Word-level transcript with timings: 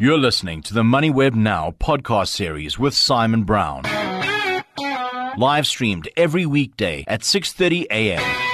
You're 0.00 0.18
listening 0.18 0.60
to 0.62 0.74
the 0.74 0.82
MoneyWeb 0.82 1.34
Now 1.34 1.74
podcast 1.78 2.28
series 2.28 2.78
with 2.78 2.94
Simon 2.94 3.44
Brown. 3.44 3.82
Live 5.38 5.66
streamed 5.66 6.08
every 6.16 6.44
weekday 6.46 7.04
at 7.06 7.20
6:30 7.22 7.86
a.m. 7.90 8.53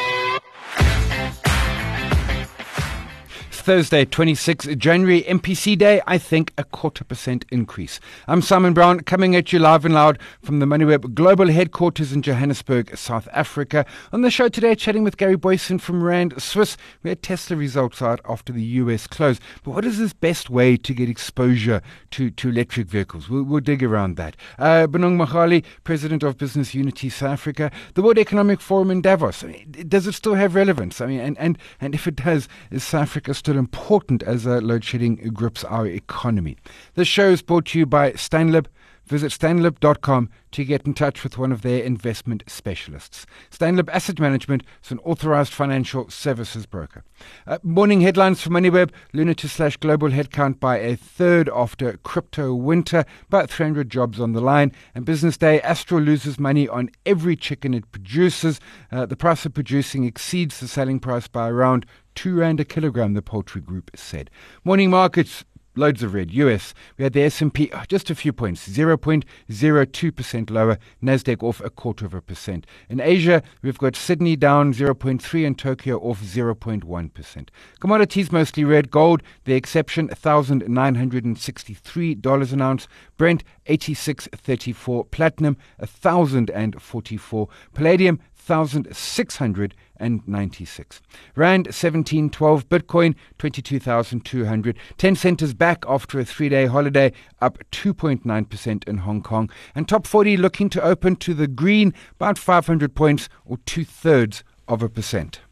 Thursday, 3.71 4.05
26 4.05 4.67
January, 4.79 5.23
MPC 5.23 5.79
Day, 5.79 6.03
I 6.05 6.19
think 6.19 6.53
a 6.59 6.65
quarter 6.65 7.05
percent 7.05 7.45
increase. 7.53 8.01
I'm 8.27 8.43
Simon 8.43 8.75
Brown, 8.75 8.99
coming 8.99 9.37
at 9.37 9.53
you 9.53 9.61
live 9.61 9.85
and 9.85 9.95
loud 9.95 10.19
from 10.43 10.59
the 10.59 10.67
MoneyWeb 10.67 11.15
Global 11.15 11.47
Headquarters 11.47 12.13
in 12.13 12.21
Johannesburg, 12.21 12.97
South 12.97 13.29
Africa. 13.33 13.87
On 14.13 14.23
the 14.23 14.31
show 14.31 14.49
today, 14.49 14.75
chatting 14.75 15.05
with 15.05 15.17
Gary 15.17 15.37
Booysen 15.37 15.81
from 15.81 16.03
Rand 16.03 16.43
Swiss. 16.43 16.77
We 17.05 17.11
had 17.11 17.23
Tesla 17.23 17.57
results 17.57 18.03
out 18.03 18.21
after 18.29 18.53
the 18.53 18.61
US 18.61 19.07
close. 19.07 19.39
But 19.63 19.71
what 19.71 19.85
is 19.85 19.99
this 19.99 20.15
best 20.15 20.51
way 20.51 20.77
to 20.77 20.93
get 20.93 21.09
exposure 21.09 21.81
to, 22.11 22.29
to 22.29 22.49
electric 22.49 22.89
vehicles? 22.89 23.29
We'll, 23.29 23.45
we'll 23.45 23.61
dig 23.61 23.85
around 23.85 24.17
that. 24.17 24.35
Uh, 24.59 24.89
Bonang 24.89 25.17
Mohale, 25.17 25.65
President 25.85 26.25
of 26.25 26.37
Business 26.39 26.75
Unity 26.75 27.09
South 27.09 27.31
Africa. 27.31 27.71
The 27.95 28.03
World 28.03 28.19
Economic 28.19 28.61
Forum 28.61 28.91
in 28.91 29.01
Davos. 29.01 29.45
I 29.45 29.47
mean, 29.47 29.87
does 29.87 30.09
it 30.09 30.15
still 30.15 30.35
have 30.35 30.57
relevance? 30.57 31.01
I 31.01 31.07
mean, 31.07 31.21
and, 31.21 31.39
and, 31.39 31.57
and 31.81 31.95
if 31.95 32.09
it 32.09 32.17
does, 32.17 32.49
is 32.73 32.83
South 32.83 33.03
Africa 33.03 33.33
still 33.33 33.60
important 33.61 34.25
as 34.25 34.47
uh, 34.47 34.59
load 34.59 34.85
shedding 34.85 35.17
grips 35.33 35.63
our 35.63 35.87
economy. 35.87 36.57
This 36.95 37.07
show 37.07 37.29
is 37.31 37.43
brought 37.43 37.67
to 37.67 37.79
you 37.79 37.87
by 37.87 38.13
Stanlib. 38.13 38.67
Visit 39.11 39.33
stanlib.com 39.33 40.31
to 40.53 40.65
get 40.65 40.87
in 40.87 40.95
touch 40.95 41.25
with 41.25 41.37
one 41.37 41.51
of 41.51 41.63
their 41.63 41.83
investment 41.83 42.45
specialists. 42.47 43.27
Stanlib 43.51 43.89
Asset 43.89 44.21
Management 44.21 44.63
is 44.85 44.93
an 44.93 45.01
authorized 45.01 45.53
financial 45.53 46.09
services 46.09 46.65
broker. 46.65 47.03
Uh, 47.45 47.59
morning 47.65 48.03
headlines 48.03 48.41
from 48.41 48.53
MoneyWeb. 48.53 48.93
Luno 49.13 49.35
to 49.35 49.49
slash 49.49 49.77
global 49.79 50.11
headcount 50.11 50.61
by 50.61 50.79
a 50.79 50.95
third 50.95 51.51
after 51.53 51.97
crypto 52.05 52.55
winter. 52.55 53.05
About 53.27 53.51
300 53.51 53.91
jobs 53.91 54.21
on 54.21 54.33
the 54.33 54.41
line. 54.41 54.71
And 54.95 55.05
business 55.05 55.37
day, 55.37 55.61
Astral 55.63 56.03
loses 56.03 56.39
money 56.39 56.69
on 56.69 56.91
every 57.05 57.35
chicken 57.35 57.75
it 57.75 57.91
produces. 57.91 58.61
Uh, 58.93 59.07
the 59.07 59.17
price 59.17 59.45
of 59.45 59.55
producing 59.55 60.05
exceeds 60.05 60.61
the 60.61 60.69
selling 60.69 61.01
price 61.01 61.27
by 61.27 61.49
around 61.49 61.85
two 62.21 62.35
rand 62.35 62.61
a 62.61 62.65
kilogram, 62.67 63.15
the 63.15 63.23
poultry 63.23 63.63
group 63.63 63.91
said. 63.95 64.29
Morning 64.63 64.91
markets. 64.91 65.47
Loads 65.77 66.03
of 66.03 66.13
red. 66.13 66.33
US, 66.33 66.75
we 66.99 67.05
had 67.05 67.13
the 67.15 67.23
S&P 67.23 67.71
oh, 67.73 67.83
just 67.89 68.11
a 68.11 68.15
few 68.15 68.31
points, 68.33 68.69
0.02% 68.69 70.51
lower. 70.51 70.77
Nasdaq 71.03 71.43
off 71.43 71.61
a 71.61 71.71
quarter 71.71 72.05
of 72.05 72.13
a 72.13 72.21
percent. 72.21 72.67
In 72.91 73.01
Asia, 73.01 73.43
we've 73.63 73.79
got 73.79 73.97
Sydney 73.97 74.37
down 74.37 74.75
0.3 74.75 75.47
and 75.47 75.57
Tokyo 75.57 75.99
off 76.01 76.21
0.1%. 76.21 77.49
Commodities 77.79 78.33
mostly 78.33 78.65
red. 78.65 78.91
Gold, 78.91 79.23
the 79.45 79.55
exception, 79.55 80.09
$1,963 80.09 82.53
an 82.53 82.61
ounce. 82.61 82.89
Brent 83.17 83.45
86.34. 83.67 85.11
Platinum 85.13 85.57
1,044. 85.79 87.49
Palladium 87.73 88.21
1,696. 88.51 91.01
Rand 91.37 91.67
1712, 91.67 92.69
Bitcoin 92.69 93.15
22,200. 93.39 94.77
Tencent 94.99 95.41
is 95.41 95.55
back 95.55 95.85
after 95.89 96.19
a 96.19 96.25
three 96.25 96.49
day 96.49 96.67
holiday, 96.67 97.13
up 97.41 97.59
2.9% 97.71 98.89
in 98.89 98.99
Hong 98.99 99.23
Kong. 99.23 99.49
And 99.75 99.89
top 99.89 100.07
40 100.07 100.37
looking 100.37 100.69
to 100.71 100.83
open 100.83 101.15
to 101.17 101.33
the 101.33 101.47
green, 101.47 101.95
about 102.17 102.39
500 102.39 102.95
points 102.95 103.29
or 103.45 103.59
two 103.67 103.85
thirds 103.85 104.43
of 104.67 104.83
a 104.83 104.89
percent. 104.89 105.43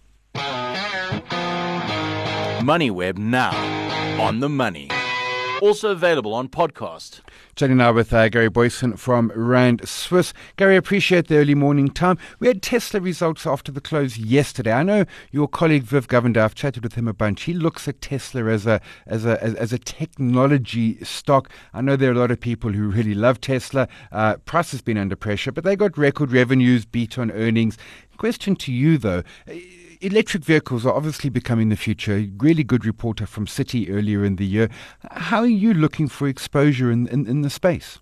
MoneyWeb 2.58 3.18
now 3.18 3.52
on 4.20 4.40
the 4.40 4.48
money. 4.48 4.90
Also 5.62 5.90
available 5.90 6.34
on 6.34 6.48
podcast. 6.48 7.20
Chatting 7.58 7.78
now 7.78 7.92
with 7.92 8.12
uh, 8.12 8.28
Gary 8.28 8.48
Booysen 8.48 8.96
from 8.96 9.32
Rand 9.34 9.88
Swiss. 9.88 10.32
Gary, 10.54 10.76
appreciate 10.76 11.26
the 11.26 11.38
early 11.38 11.56
morning 11.56 11.88
time. 11.88 12.16
We 12.38 12.46
had 12.46 12.62
Tesla 12.62 13.00
results 13.00 13.48
after 13.48 13.72
the 13.72 13.80
close 13.80 14.16
yesterday. 14.16 14.70
I 14.70 14.84
know 14.84 15.06
your 15.32 15.48
colleague 15.48 15.82
Viv 15.82 16.06
Govender, 16.06 16.36
I've 16.36 16.54
chatted 16.54 16.84
with 16.84 16.94
him 16.94 17.08
a 17.08 17.12
bunch. 17.12 17.42
He 17.42 17.54
looks 17.54 17.88
at 17.88 18.00
Tesla 18.00 18.44
as 18.44 18.64
a 18.64 18.80
as 19.08 19.26
a 19.26 19.42
as, 19.42 19.54
as 19.54 19.72
a 19.72 19.78
technology 19.78 21.02
stock. 21.02 21.50
I 21.74 21.80
know 21.80 21.96
there 21.96 22.10
are 22.10 22.14
a 22.14 22.18
lot 22.18 22.30
of 22.30 22.38
people 22.38 22.70
who 22.70 22.90
really 22.90 23.14
love 23.14 23.40
Tesla. 23.40 23.88
Uh, 24.12 24.36
price 24.36 24.70
has 24.70 24.80
been 24.80 24.96
under 24.96 25.16
pressure, 25.16 25.50
but 25.50 25.64
they 25.64 25.74
got 25.74 25.98
record 25.98 26.30
revenues, 26.30 26.84
beat 26.84 27.18
on 27.18 27.32
earnings. 27.32 27.76
Question 28.18 28.54
to 28.54 28.72
you 28.72 28.98
though 28.98 29.24
electric 30.00 30.44
vehicles 30.44 30.86
are 30.86 30.94
obviously 30.94 31.30
becoming 31.30 31.68
the 31.68 31.76
future. 31.76 32.26
Really 32.38 32.64
good 32.64 32.84
reporter 32.84 33.26
from 33.26 33.46
Citi 33.46 33.90
earlier 33.90 34.24
in 34.24 34.36
the 34.36 34.46
year. 34.46 34.68
How 35.10 35.40
are 35.40 35.46
you 35.46 35.74
looking 35.74 36.08
for 36.08 36.28
exposure 36.28 36.90
in, 36.90 37.06
in, 37.08 37.26
in 37.26 37.42
the 37.42 37.50
space? 37.50 37.98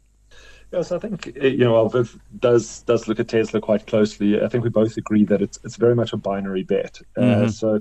Yes, 0.72 0.90
I 0.90 0.98
think 0.98 1.28
eh, 1.40 1.46
you 1.46 1.64
know 1.64 1.86
Viv 1.88 2.18
does 2.40 2.82
does 2.82 3.06
look 3.06 3.20
at 3.20 3.28
Tesla 3.28 3.60
quite 3.60 3.86
closely. 3.86 4.42
I 4.42 4.48
think 4.48 4.64
we 4.64 4.70
both 4.70 4.96
agree 4.96 5.24
that 5.24 5.40
it's 5.40 5.60
it's 5.62 5.76
very 5.76 5.94
much 5.94 6.12
a 6.12 6.16
binary 6.16 6.64
bet. 6.64 7.00
Uh, 7.16 7.20
mm-hmm. 7.20 7.44
Uh, 7.44 7.48
so 7.48 7.80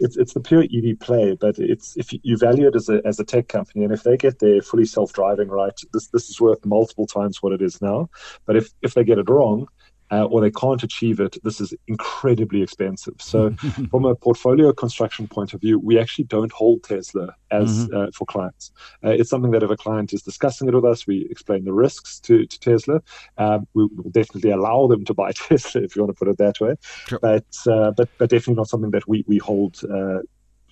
it's 0.00 0.16
it's 0.16 0.32
the 0.32 0.40
pure 0.40 0.62
EV 0.62 0.98
play, 0.98 1.36
but 1.38 1.58
it's 1.58 1.94
if 1.98 2.08
you 2.10 2.38
value 2.38 2.66
it 2.68 2.74
as 2.74 2.88
a 2.88 3.02
as 3.04 3.20
a 3.20 3.24
tech 3.24 3.48
company, 3.48 3.84
and 3.84 3.92
if 3.92 4.02
they 4.02 4.16
get 4.16 4.38
their 4.38 4.62
fully 4.62 4.86
self 4.86 5.12
driving 5.12 5.48
right, 5.48 5.78
this 5.92 6.06
this 6.08 6.30
is 6.30 6.40
worth 6.40 6.64
multiple 6.64 7.06
times 7.06 7.42
what 7.42 7.52
it 7.52 7.60
is 7.60 7.82
now. 7.82 8.08
But 8.46 8.56
if 8.56 8.70
if 8.80 8.94
they 8.94 9.04
get 9.04 9.18
it 9.18 9.28
wrong, 9.28 9.68
uh, 10.12 10.24
or 10.24 10.40
they 10.40 10.50
can't 10.50 10.82
achieve 10.82 11.18
it, 11.20 11.38
this 11.42 11.60
is 11.60 11.74
incredibly 11.88 12.62
expensive. 12.62 13.14
So, 13.18 13.50
from 13.90 14.04
a 14.04 14.14
portfolio 14.14 14.72
construction 14.72 15.26
point 15.26 15.54
of 15.54 15.60
view, 15.60 15.78
we 15.78 15.98
actually 15.98 16.24
don't 16.24 16.52
hold 16.52 16.84
Tesla 16.84 17.34
as 17.50 17.86
mm-hmm. 17.86 17.96
uh, 17.96 18.06
for 18.14 18.26
clients. 18.26 18.70
Uh, 19.04 19.10
it's 19.10 19.30
something 19.30 19.50
that 19.52 19.62
if 19.62 19.70
a 19.70 19.76
client 19.76 20.12
is 20.12 20.22
discussing 20.22 20.68
it 20.68 20.74
with 20.74 20.84
us, 20.84 21.06
we 21.06 21.26
explain 21.30 21.64
the 21.64 21.72
risks 21.72 22.20
to, 22.20 22.46
to 22.46 22.60
Tesla. 22.60 23.00
Um, 23.38 23.66
we 23.74 23.84
will 23.84 24.10
definitely 24.10 24.50
allow 24.50 24.86
them 24.86 25.04
to 25.06 25.14
buy 25.14 25.32
Tesla 25.34 25.82
if 25.82 25.96
you 25.96 26.02
want 26.02 26.16
to 26.16 26.18
put 26.18 26.30
it 26.30 26.38
that 26.38 26.60
way, 26.60 26.74
sure. 27.08 27.18
but, 27.20 27.46
uh, 27.66 27.92
but 27.92 28.08
but 28.18 28.30
definitely 28.30 28.54
not 28.54 28.68
something 28.68 28.90
that 28.90 29.08
we 29.08 29.24
we 29.26 29.38
hold 29.38 29.80
uh, 29.84 30.18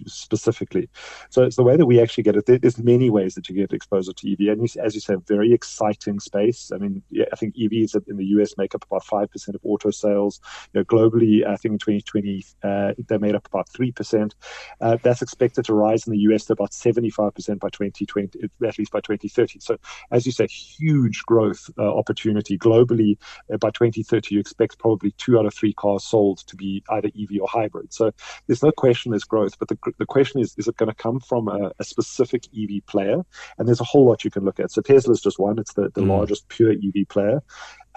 specifically. 0.06 0.88
So 1.31 1.43
it's 1.43 1.56
the 1.56 1.62
way 1.62 1.77
that 1.77 1.87
we 1.87 2.00
actually 2.00 2.25
get 2.25 2.37
it. 2.37 2.62
There's 2.62 2.78
many 2.78 3.11
ways 3.11 3.34
that 3.34 3.49
you 3.49 3.55
get 3.55 3.72
exposure 3.72 4.12
to 4.12 4.33
EV, 4.33 4.53
and 4.53 4.62
as 4.83 4.94
you 4.94 5.00
say, 5.00 5.15
very 5.27 5.53
exciting 5.53 6.21
space. 6.21 6.71
I 6.75 6.78
mean, 6.78 7.03
yeah, 7.11 7.27
I 7.33 7.37
think 7.37 7.56
EVs 7.56 7.97
in 8.09 8.16
the 8.16 8.27
US 8.27 8.56
make 8.56 8.75
up 8.75 8.84
about 8.84 9.05
five 9.05 9.31
percent 9.31 9.55
of 9.55 9.60
auto 9.65 9.91
sales. 9.91 10.41
You 10.72 10.81
know, 10.81 10.84
globally, 10.84 11.47
I 11.47 11.56
think 11.56 11.72
in 11.72 11.78
2020 11.78 12.44
uh, 12.62 12.93
they 13.09 13.19
made 13.19 13.34
up 13.34 13.47
about 13.47 13.69
three 13.69 13.93
percent. 13.93 14.34
Uh, 14.81 14.97
that's 15.03 15.22
expected 15.22 15.65
to 15.66 15.75
rise 15.75 16.06
in 16.06 16.12
the 16.12 16.19
US 16.31 16.44
to 16.47 16.53
about 16.53 16.72
75 16.72 17.34
percent 17.34 17.60
by 17.60 17.69
2020, 17.69 18.39
at 18.43 18.78
least 18.78 18.93
by 18.93 19.00
2030. 19.00 19.60
So, 19.60 19.77
as 20.10 20.27
you 20.27 20.33
say, 20.33 20.47
huge 20.47 21.22
growth 21.27 21.71
uh, 21.78 21.94
opportunity 21.97 22.59
globally. 22.59 23.16
Uh, 23.53 23.56
by 23.56 23.71
2030, 23.71 24.34
you 24.34 24.41
expect 24.41 24.78
probably 24.78 25.12
two 25.12 25.39
out 25.39 25.47
of 25.47 25.55
three 25.55 25.72
cars 25.72 26.05
sold 26.05 26.39
to 26.47 26.56
be 26.56 26.83
either 26.91 27.09
EV 27.09 27.41
or 27.41 27.49
hybrid. 27.49 27.93
So, 27.93 28.12
there's 28.47 28.62
no 28.62 28.72
question 28.72 29.10
there's 29.10 29.25
growth, 29.25 29.59
but 29.59 29.69
the 29.69 29.78
the 29.99 30.06
question 30.06 30.41
is, 30.41 30.55
is 30.59 30.69
it 30.69 30.77
going 30.77 30.89
to 30.89 30.95
come 30.95 31.21
from 31.21 31.49
a, 31.49 31.73
a, 31.78 31.84
specific 31.84 32.45
EV 32.56 32.84
player? 32.87 33.25
And 33.59 33.67
there's 33.67 33.81
a 33.81 33.84
whole 33.84 34.06
lot 34.06 34.25
you 34.25 34.31
can 34.31 34.45
look 34.45 34.61
at. 34.61 34.71
So 34.71 34.83
Tesla 34.83 35.12
is 35.12 35.21
just 35.21 35.39
one. 35.39 35.59
It's 35.59 35.75
the, 35.75 35.91
the 35.95 36.03
mm. 36.03 36.09
largest 36.09 36.49
pure 36.49 36.73
EV 36.73 37.09
player. 37.09 37.43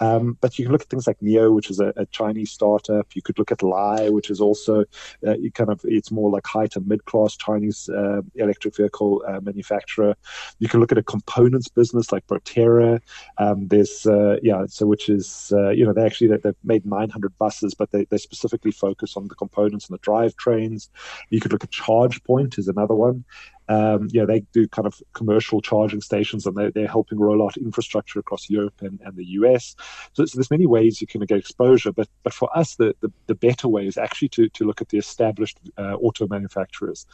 Um, 0.00 0.36
but 0.40 0.58
you 0.58 0.64
can 0.64 0.72
look 0.72 0.82
at 0.82 0.88
things 0.88 1.06
like 1.06 1.18
NIO, 1.20 1.54
which 1.54 1.70
is 1.70 1.80
a, 1.80 1.92
a 1.96 2.06
Chinese 2.06 2.50
startup. 2.50 3.06
You 3.14 3.22
could 3.22 3.38
look 3.38 3.52
at 3.52 3.62
Li, 3.62 4.10
which 4.10 4.30
is 4.30 4.40
also 4.40 4.84
uh, 5.26 5.34
kind 5.54 5.70
of 5.70 5.80
it's 5.84 6.10
more 6.10 6.30
like 6.30 6.46
high 6.46 6.66
to 6.68 6.80
mid 6.80 7.04
class 7.04 7.36
Chinese 7.36 7.88
uh, 7.88 8.22
electric 8.34 8.76
vehicle 8.76 9.22
uh, 9.26 9.40
manufacturer. 9.40 10.14
You 10.58 10.68
can 10.68 10.80
look 10.80 10.92
at 10.92 10.98
a 10.98 11.02
components 11.02 11.68
business 11.68 12.12
like 12.12 12.26
Proterra. 12.26 13.00
Um, 13.38 13.68
there's 13.68 14.06
uh, 14.06 14.38
yeah, 14.42 14.64
so 14.68 14.86
which 14.86 15.08
is 15.08 15.52
uh, 15.54 15.70
you 15.70 15.84
know 15.84 15.92
they 15.92 16.04
actually 16.04 16.28
they, 16.28 16.38
have 16.44 16.56
made 16.64 16.84
900 16.86 17.36
buses, 17.38 17.74
but 17.74 17.90
they, 17.90 18.04
they 18.06 18.18
specifically 18.18 18.72
focus 18.72 19.16
on 19.16 19.28
the 19.28 19.34
components 19.34 19.88
and 19.88 19.98
the 19.98 20.02
drivetrains. 20.02 20.88
You 21.30 21.40
could 21.40 21.52
look 21.52 21.64
at 21.64 21.70
ChargePoint 21.70 22.58
is 22.58 22.68
another 22.68 22.94
one 22.94 23.24
um, 23.68 24.08
you 24.12 24.20
know, 24.20 24.26
they 24.26 24.40
do 24.52 24.68
kind 24.68 24.86
of 24.86 25.02
commercial 25.14 25.60
charging 25.60 26.00
stations 26.00 26.46
and 26.46 26.56
they're, 26.56 26.70
they're 26.70 26.86
helping 26.86 27.18
roll 27.18 27.42
out 27.42 27.56
infrastructure 27.56 28.18
across 28.18 28.50
Europe 28.50 28.80
and, 28.80 29.00
and 29.04 29.16
the 29.16 29.24
US. 29.24 29.74
So, 30.12 30.24
so, 30.24 30.36
there's 30.36 30.50
many 30.50 30.66
ways 30.66 31.00
you 31.00 31.06
can 31.06 31.20
get 31.22 31.38
exposure, 31.38 31.92
but 31.92 32.08
but 32.22 32.34
for 32.34 32.54
us, 32.56 32.76
the, 32.76 32.94
the, 33.00 33.10
the 33.26 33.34
better 33.34 33.68
way 33.68 33.86
is 33.86 33.96
actually 33.96 34.28
to, 34.30 34.48
to 34.50 34.64
look 34.64 34.80
at 34.80 34.88
the 34.90 34.98
established 34.98 35.58
uh, 35.78 35.94
auto 35.94 36.26
manufacturers. 36.28 37.06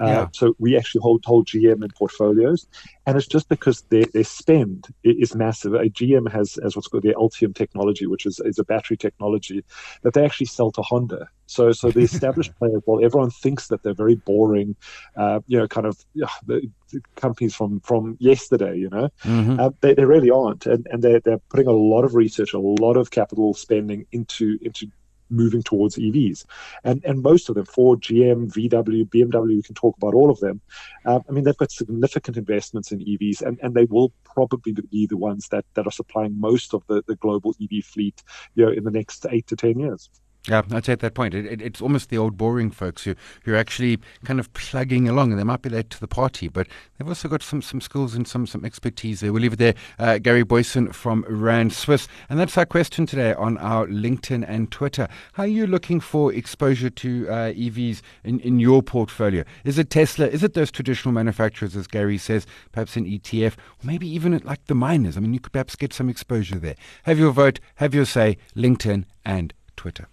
Uh, 0.00 0.06
yeah. 0.06 0.26
So 0.32 0.54
we 0.58 0.76
actually 0.76 1.00
hold, 1.02 1.24
hold 1.24 1.46
GM 1.46 1.82
in 1.82 1.90
portfolios, 1.96 2.66
and 3.06 3.16
it's 3.16 3.26
just 3.26 3.48
because 3.48 3.82
their, 3.82 4.04
their 4.12 4.24
spend 4.24 4.88
is 5.04 5.34
massive. 5.34 5.74
A 5.74 5.88
GM 5.88 6.30
has, 6.30 6.58
has 6.62 6.74
what's 6.74 6.88
called 6.88 7.04
their 7.04 7.14
Ultium 7.14 7.54
technology, 7.54 8.06
which 8.06 8.26
is, 8.26 8.40
is 8.44 8.58
a 8.58 8.64
battery 8.64 8.96
technology 8.96 9.64
that 10.02 10.14
they 10.14 10.24
actually 10.24 10.46
sell 10.46 10.72
to 10.72 10.82
Honda. 10.82 11.28
So, 11.46 11.70
so 11.70 11.90
the 11.90 12.00
established 12.00 12.52
players, 12.58 12.82
while 12.84 13.04
everyone 13.04 13.30
thinks 13.30 13.68
that 13.68 13.84
they're 13.84 13.94
very 13.94 14.16
boring, 14.16 14.74
uh, 15.16 15.40
you 15.46 15.56
know, 15.56 15.68
kind 15.68 15.86
of 15.86 16.04
yeah, 16.14 16.26
the, 16.46 16.68
the 16.92 17.00
companies 17.14 17.54
from 17.54 17.80
from 17.80 18.16
yesterday, 18.18 18.76
you 18.76 18.90
know, 18.90 19.08
mm-hmm. 19.22 19.60
uh, 19.60 19.70
they, 19.80 19.94
they 19.94 20.04
really 20.04 20.30
aren't, 20.30 20.66
and 20.66 20.86
and 20.90 21.02
they're 21.02 21.20
they're 21.20 21.40
putting 21.48 21.68
a 21.68 21.72
lot 21.72 22.02
of 22.02 22.16
research, 22.16 22.52
a 22.52 22.58
lot 22.58 22.96
of 22.96 23.12
capital 23.12 23.54
spending 23.54 24.06
into 24.10 24.58
into 24.62 24.88
moving 25.30 25.62
towards 25.62 25.96
EVs. 25.96 26.44
And 26.84 27.04
and 27.04 27.22
most 27.22 27.48
of 27.48 27.54
them, 27.54 27.66
Ford, 27.66 28.00
GM, 28.00 28.52
VW, 28.52 29.08
BMW, 29.08 29.56
we 29.56 29.62
can 29.62 29.74
talk 29.74 29.96
about 29.96 30.14
all 30.14 30.30
of 30.30 30.40
them. 30.40 30.60
Um, 31.04 31.22
I 31.28 31.32
mean, 31.32 31.44
they've 31.44 31.56
got 31.56 31.70
significant 31.70 32.36
investments 32.36 32.92
in 32.92 33.00
EVs, 33.00 33.42
and, 33.42 33.58
and 33.62 33.74
they 33.74 33.84
will 33.84 34.12
probably 34.24 34.72
be 34.72 35.06
the 35.06 35.16
ones 35.16 35.48
that, 35.48 35.64
that 35.74 35.86
are 35.86 35.92
supplying 35.92 36.38
most 36.38 36.74
of 36.74 36.82
the, 36.86 37.02
the 37.06 37.16
global 37.16 37.54
EV 37.60 37.84
fleet 37.84 38.22
you 38.54 38.64
know, 38.64 38.72
in 38.72 38.84
the 38.84 38.90
next 38.90 39.26
eight 39.30 39.46
to 39.48 39.56
10 39.56 39.78
years. 39.78 40.10
Yeah, 40.48 40.62
I'd 40.70 40.84
say 40.84 40.92
at 40.92 41.00
that 41.00 41.14
point, 41.14 41.34
it, 41.34 41.44
it, 41.44 41.60
it's 41.60 41.82
almost 41.82 42.08
the 42.08 42.18
old 42.18 42.36
boring 42.36 42.70
folks 42.70 43.02
who, 43.02 43.16
who 43.44 43.54
are 43.54 43.56
actually 43.56 43.98
kind 44.24 44.38
of 44.38 44.52
plugging 44.52 45.08
along, 45.08 45.32
and 45.32 45.40
they 45.40 45.44
might 45.44 45.62
be 45.62 45.70
late 45.70 45.90
to 45.90 46.00
the 46.00 46.06
party, 46.06 46.46
but 46.46 46.68
they've 46.96 47.08
also 47.08 47.28
got 47.28 47.42
some, 47.42 47.60
some 47.60 47.80
skills 47.80 48.14
and 48.14 48.28
some, 48.28 48.46
some 48.46 48.64
expertise 48.64 49.20
there. 49.20 49.32
We'll 49.32 49.42
leave 49.42 49.54
it 49.54 49.58
there. 49.58 49.74
Uh, 49.98 50.18
Gary 50.18 50.44
Booysen 50.44 50.94
from 50.94 51.24
Rand 51.28 51.72
Swiss. 51.72 52.06
And 52.28 52.38
that's 52.38 52.56
our 52.56 52.64
question 52.64 53.06
today 53.06 53.34
on 53.34 53.58
our 53.58 53.86
LinkedIn 53.88 54.44
and 54.46 54.70
Twitter. 54.70 55.08
How 55.32 55.42
are 55.42 55.48
you 55.48 55.66
looking 55.66 55.98
for 55.98 56.32
exposure 56.32 56.90
to 56.90 57.28
uh, 57.28 57.52
EVs 57.52 58.02
in, 58.22 58.38
in 58.40 58.60
your 58.60 58.82
portfolio? 58.82 59.42
Is 59.64 59.78
it 59.78 59.90
Tesla? 59.90 60.26
Is 60.28 60.44
it 60.44 60.54
those 60.54 60.70
traditional 60.70 61.12
manufacturers, 61.12 61.74
as 61.74 61.88
Gary 61.88 62.18
says, 62.18 62.46
perhaps 62.70 62.96
an 62.96 63.04
ETF, 63.04 63.54
or 63.54 63.84
maybe 63.84 64.08
even 64.08 64.40
like 64.44 64.64
the 64.66 64.76
miners? 64.76 65.16
I 65.16 65.20
mean, 65.20 65.34
you 65.34 65.40
could 65.40 65.52
perhaps 65.52 65.74
get 65.74 65.92
some 65.92 66.08
exposure 66.08 66.58
there. 66.58 66.76
Have 67.02 67.18
your 67.18 67.32
vote, 67.32 67.58
have 67.76 67.94
your 67.94 68.04
say, 68.04 68.36
LinkedIn 68.54 69.06
and 69.24 69.52
Twitter. 69.76 70.06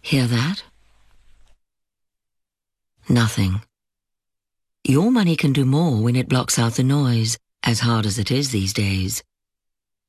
Hear 0.00 0.26
that? 0.26 0.62
Nothing. 3.08 3.62
Your 4.84 5.10
money 5.10 5.36
can 5.36 5.52
do 5.52 5.64
more 5.64 6.02
when 6.02 6.16
it 6.16 6.28
blocks 6.28 6.58
out 6.58 6.74
the 6.74 6.84
noise, 6.84 7.38
as 7.62 7.80
hard 7.80 8.06
as 8.06 8.18
it 8.18 8.30
is 8.30 8.50
these 8.50 8.72
days. 8.72 9.22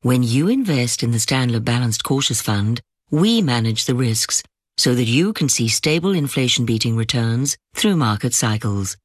When 0.01 0.24
you 0.24 0.47
invest 0.47 1.03
in 1.03 1.12
the 1.12 1.18
Stanlib 1.18 1.65
Balanced 1.65 2.03
Cautious 2.03 2.41
Fund, 2.41 2.81
we 3.12 3.41
manage 3.41 3.86
the 3.86 3.95
risks 3.95 4.41
so 4.77 4.95
that 4.95 5.06
you 5.07 5.33
can 5.33 5.50
see 5.50 5.68
stable 5.68 6.13
inflation 6.13 6.65
beating 6.65 6.95
returns 6.95 7.57
through 7.75 7.97
market 7.97 8.33
cycles. 8.33 8.95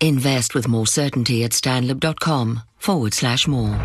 Invest 0.00 0.54
with 0.54 0.68
more 0.68 0.86
certainty 0.86 1.42
at 1.44 1.52
stanlib.com 1.52 2.60
forward 2.76 3.14
slash 3.14 3.48
more. 3.48 3.82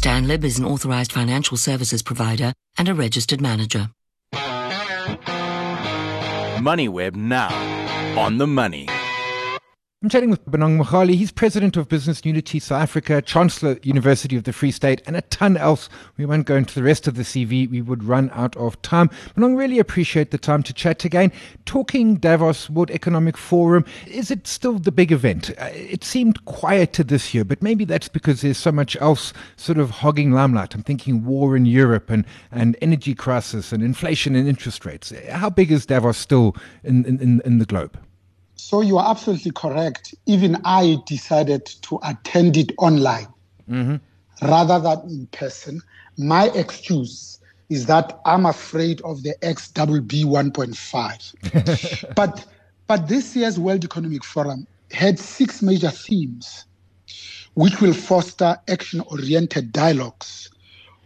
Stanlib 0.00 0.44
is 0.44 0.58
an 0.58 0.64
authorized 0.64 1.12
financial 1.12 1.58
services 1.58 2.02
provider 2.02 2.54
and 2.78 2.88
a 2.88 2.94
registered 2.94 3.42
manager. 3.42 3.90
MoneyWeb 6.56 7.14
now 7.14 7.50
on 8.18 8.38
the 8.38 8.46
money. 8.46 8.86
I'm 10.02 10.08
chatting 10.08 10.30
with 10.30 10.46
Bonang 10.46 10.82
Mohale. 10.82 11.14
He's 11.14 11.30
president 11.30 11.76
of 11.76 11.90
Business 11.90 12.24
Unity 12.24 12.58
South 12.58 12.80
Africa, 12.80 13.20
Chancellor 13.20 13.78
University 13.82 14.34
of 14.34 14.44
the 14.44 14.52
Free 14.54 14.70
State, 14.70 15.02
and 15.06 15.14
a 15.14 15.20
ton 15.20 15.58
else. 15.58 15.90
We 16.16 16.24
won't 16.24 16.46
go 16.46 16.56
into 16.56 16.74
the 16.74 16.82
rest 16.82 17.06
of 17.06 17.16
the 17.16 17.22
CV. 17.22 17.68
We 17.68 17.82
would 17.82 18.02
run 18.02 18.30
out 18.32 18.56
of 18.56 18.80
time. 18.80 19.10
Bonang, 19.36 19.58
really 19.58 19.78
appreciate 19.78 20.30
the 20.30 20.38
time 20.38 20.62
to 20.62 20.72
chat 20.72 21.04
again. 21.04 21.30
Talking 21.66 22.16
Davos 22.16 22.70
World 22.70 22.90
Economic 22.90 23.36
Forum, 23.36 23.84
is 24.06 24.30
it 24.30 24.46
still 24.46 24.78
the 24.78 24.90
big 24.90 25.12
event? 25.12 25.50
Uh, 25.58 25.68
it 25.74 26.02
seemed 26.02 26.46
quieter 26.46 27.04
this 27.04 27.34
year, 27.34 27.44
but 27.44 27.62
maybe 27.62 27.84
that's 27.84 28.08
because 28.08 28.40
there's 28.40 28.56
so 28.56 28.72
much 28.72 28.96
else 29.02 29.34
sort 29.56 29.76
of 29.76 29.90
hogging 29.90 30.32
limelight. 30.32 30.74
I'm 30.74 30.82
thinking 30.82 31.26
war 31.26 31.58
in 31.58 31.66
Europe 31.66 32.08
and, 32.08 32.24
and 32.50 32.74
energy 32.80 33.14
crisis 33.14 33.70
and 33.70 33.82
inflation 33.82 34.34
and 34.34 34.48
interest 34.48 34.86
rates. 34.86 35.12
How 35.28 35.50
big 35.50 35.70
is 35.70 35.84
Davos 35.84 36.16
still 36.16 36.56
in, 36.84 37.04
in, 37.04 37.42
in 37.44 37.58
the 37.58 37.66
globe? 37.66 37.98
So 38.70 38.82
you 38.82 38.98
are 38.98 39.10
absolutely 39.10 39.50
correct. 39.50 40.14
Even 40.26 40.56
I 40.64 40.98
decided 41.04 41.66
to 41.82 41.98
attend 42.04 42.56
it 42.56 42.70
online 42.78 43.26
mm-hmm. 43.68 43.96
rather 44.48 44.78
than 44.78 45.00
in 45.10 45.26
person. 45.32 45.82
My 46.16 46.50
excuse 46.50 47.40
is 47.68 47.86
that 47.86 48.20
I'm 48.24 48.46
afraid 48.46 49.00
of 49.00 49.24
the 49.24 49.34
XBB 49.42 50.24
1.5. 50.24 52.14
but 52.14 52.46
but 52.86 53.08
this 53.08 53.34
year's 53.34 53.58
World 53.58 53.82
Economic 53.82 54.22
Forum 54.22 54.68
had 54.92 55.18
six 55.18 55.62
major 55.62 55.90
themes 55.90 56.64
which 57.54 57.80
will 57.80 57.92
foster 57.92 58.56
action-oriented 58.68 59.72
dialogues 59.72 60.48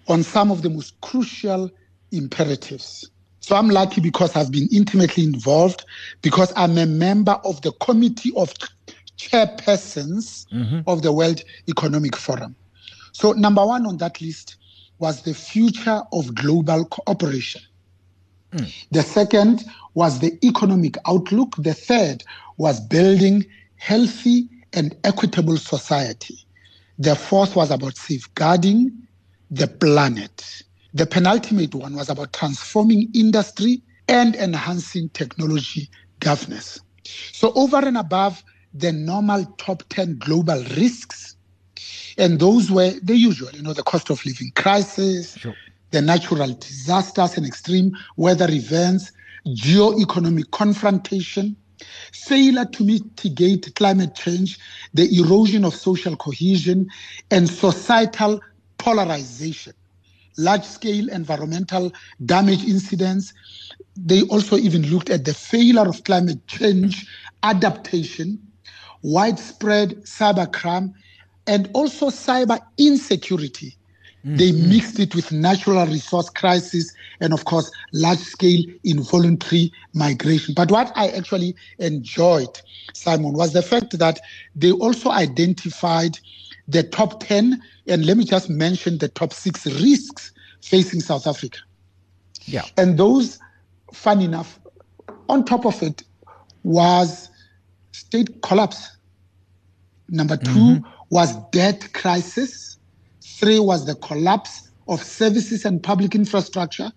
on 0.06 0.22
some 0.22 0.50
of 0.50 0.61
the 0.61 0.69
most 0.69 1.00
crucial 1.00 1.70
imperatives 2.12 3.08
so 3.44 3.56
I'm 3.56 3.69
lucky 3.69 4.00
because 4.00 4.37
I've 4.37 4.50
been 4.50 4.69
intimately 4.73 5.23
involved 5.23 5.85
because 6.23 6.50
I'm 6.56 6.79
a 6.79 6.87
member 6.87 7.38
of 7.44 7.61
the 7.61 7.73
committee 7.73 8.32
of 8.38 8.55
chairpersons 9.19 10.46
mm-hmm. 10.50 10.81
of 10.87 11.02
the 11.02 11.12
World 11.12 11.43
Economic 11.69 12.17
Forum. 12.17 12.56
So 13.12 13.32
number 13.32 13.62
one 13.67 13.85
on 13.85 13.99
that 13.99 14.23
list 14.23 14.56
was 14.99 15.20
the 15.25 15.35
future 15.35 16.00
of 16.11 16.35
global 16.35 16.87
cooperation. 16.87 17.61
Mm. 18.52 18.87
The 18.93 19.02
second 19.02 19.64
was 19.93 20.20
the 20.20 20.38
economic 20.43 20.97
outlook. 21.06 21.55
The 21.58 21.75
third 21.75 22.25
was 22.56 22.81
building 22.81 23.44
healthy 23.76 24.49
and 24.73 24.97
equitable 25.05 25.58
society. 25.58 26.38
The 26.99 27.14
fourth 27.14 27.56
was 27.56 27.70
about 27.70 27.99
safeguarding 27.99 28.90
the 29.50 29.67
planet. 29.67 30.62
The 30.94 31.06
penultimate 31.06 31.75
one 31.75 31.96
was 31.96 32.08
about 32.08 32.32
transforming 32.32 33.11
industry 33.14 33.82
and 34.06 34.37
enhancing 34.37 35.08
technology 35.08 35.91
governance. 36.20 36.79
So, 37.32 37.52
over 37.56 37.79
and 37.79 37.99
above 37.99 38.44
the 38.73 38.93
normal 38.93 39.44
top 39.58 39.82
10 39.88 40.19
global 40.19 40.62
risks, 40.76 41.35
and 42.17 42.38
those 42.38 42.70
were 42.70 42.93
the 43.02 43.17
usual, 43.17 43.50
you 43.50 43.62
know, 43.62 43.73
the 43.73 43.82
cost 43.82 44.08
of 44.11 44.25
living 44.25 44.52
crisis, 44.55 45.37
sure. 45.37 45.56
the 45.91 46.00
natural 46.00 46.55
disasters 46.55 47.37
and 47.37 47.44
extreme 47.44 47.90
weather 48.17 48.49
events, 48.49 49.11
geo-economic 49.52 50.52
confrontation, 50.52 51.56
failure 52.12 52.67
to 52.67 52.85
mitigate 52.85 53.75
climate 53.75 54.14
change, 54.14 54.61
the 54.94 55.12
erosion 55.19 55.64
of 55.64 55.75
social 55.75 56.14
cohesion, 56.14 56.88
and 57.32 57.49
societal 57.49 58.40
polarization 58.79 59.73
large 60.37 60.65
scale 60.65 61.09
environmental 61.11 61.93
damage 62.25 62.65
incidents. 62.65 63.33
They 63.97 64.23
also 64.23 64.57
even 64.57 64.83
looked 64.91 65.11
at 65.11 65.25
the 65.25 65.35
failure 65.35 65.89
of 65.89 66.05
climate 66.05 66.47
change 66.47 67.07
adaptation, 67.43 68.39
widespread 69.03 70.03
cybercrime, 70.05 70.93
and 71.47 71.71
also 71.75 72.09
cyber 72.09 72.59
insecurity. 72.79 73.77
Mm-hmm. 74.25 74.37
They 74.37 74.53
mixed 74.53 74.99
it 74.99 75.15
with 75.15 75.31
natural 75.33 75.87
resource 75.87 76.31
crisis 76.31 76.95
and, 77.21 77.35
of 77.35 77.45
course, 77.45 77.71
large 77.93 78.19
scale 78.19 78.65
involuntary 78.83 79.71
migration. 79.93 80.55
But 80.55 80.71
what 80.71 80.91
I 80.97 81.09
actually 81.09 81.55
enjoyed, 81.79 82.61
Simon, 82.95 83.35
was 83.35 83.53
the 83.53 83.63
fact 83.63 83.99
that 83.99 84.19
they 84.57 84.73
also 84.73 85.11
identified 85.11 86.19
the 86.68 86.83
top 86.83 87.21
10, 87.21 87.62
and 87.87 88.06
let 88.06 88.16
me 88.16 88.25
just 88.25 88.49
mention 88.49 88.99
the 88.99 89.09
top 89.09 89.33
six 89.33 89.66
risks 89.66 90.33
facing 90.62 91.00
South 91.00 91.26
Africa. 91.26 91.59
Yeah. 92.47 92.64
And 92.76 92.99
those, 92.99 93.38
fun 93.92 94.21
enough, 94.21 94.59
on 95.28 95.44
top 95.44 95.66
of 95.66 95.83
it 95.83 96.02
was 96.62 97.28
state 97.92 98.42
collapse. 98.42 98.97
Number 100.09 100.37
2 100.37 100.50
mm-hmm. 100.50 100.88
was 101.11 101.35
debt 101.50 101.92
crisis. 101.92 102.78
Three 103.23 103.59
was 103.59 103.87
the 103.87 103.94
collapse 103.97 104.71
of 104.88 105.02
services 105.02 105.64
and 105.64 105.83
public 105.83 106.14
infrastructure. 106.14 106.92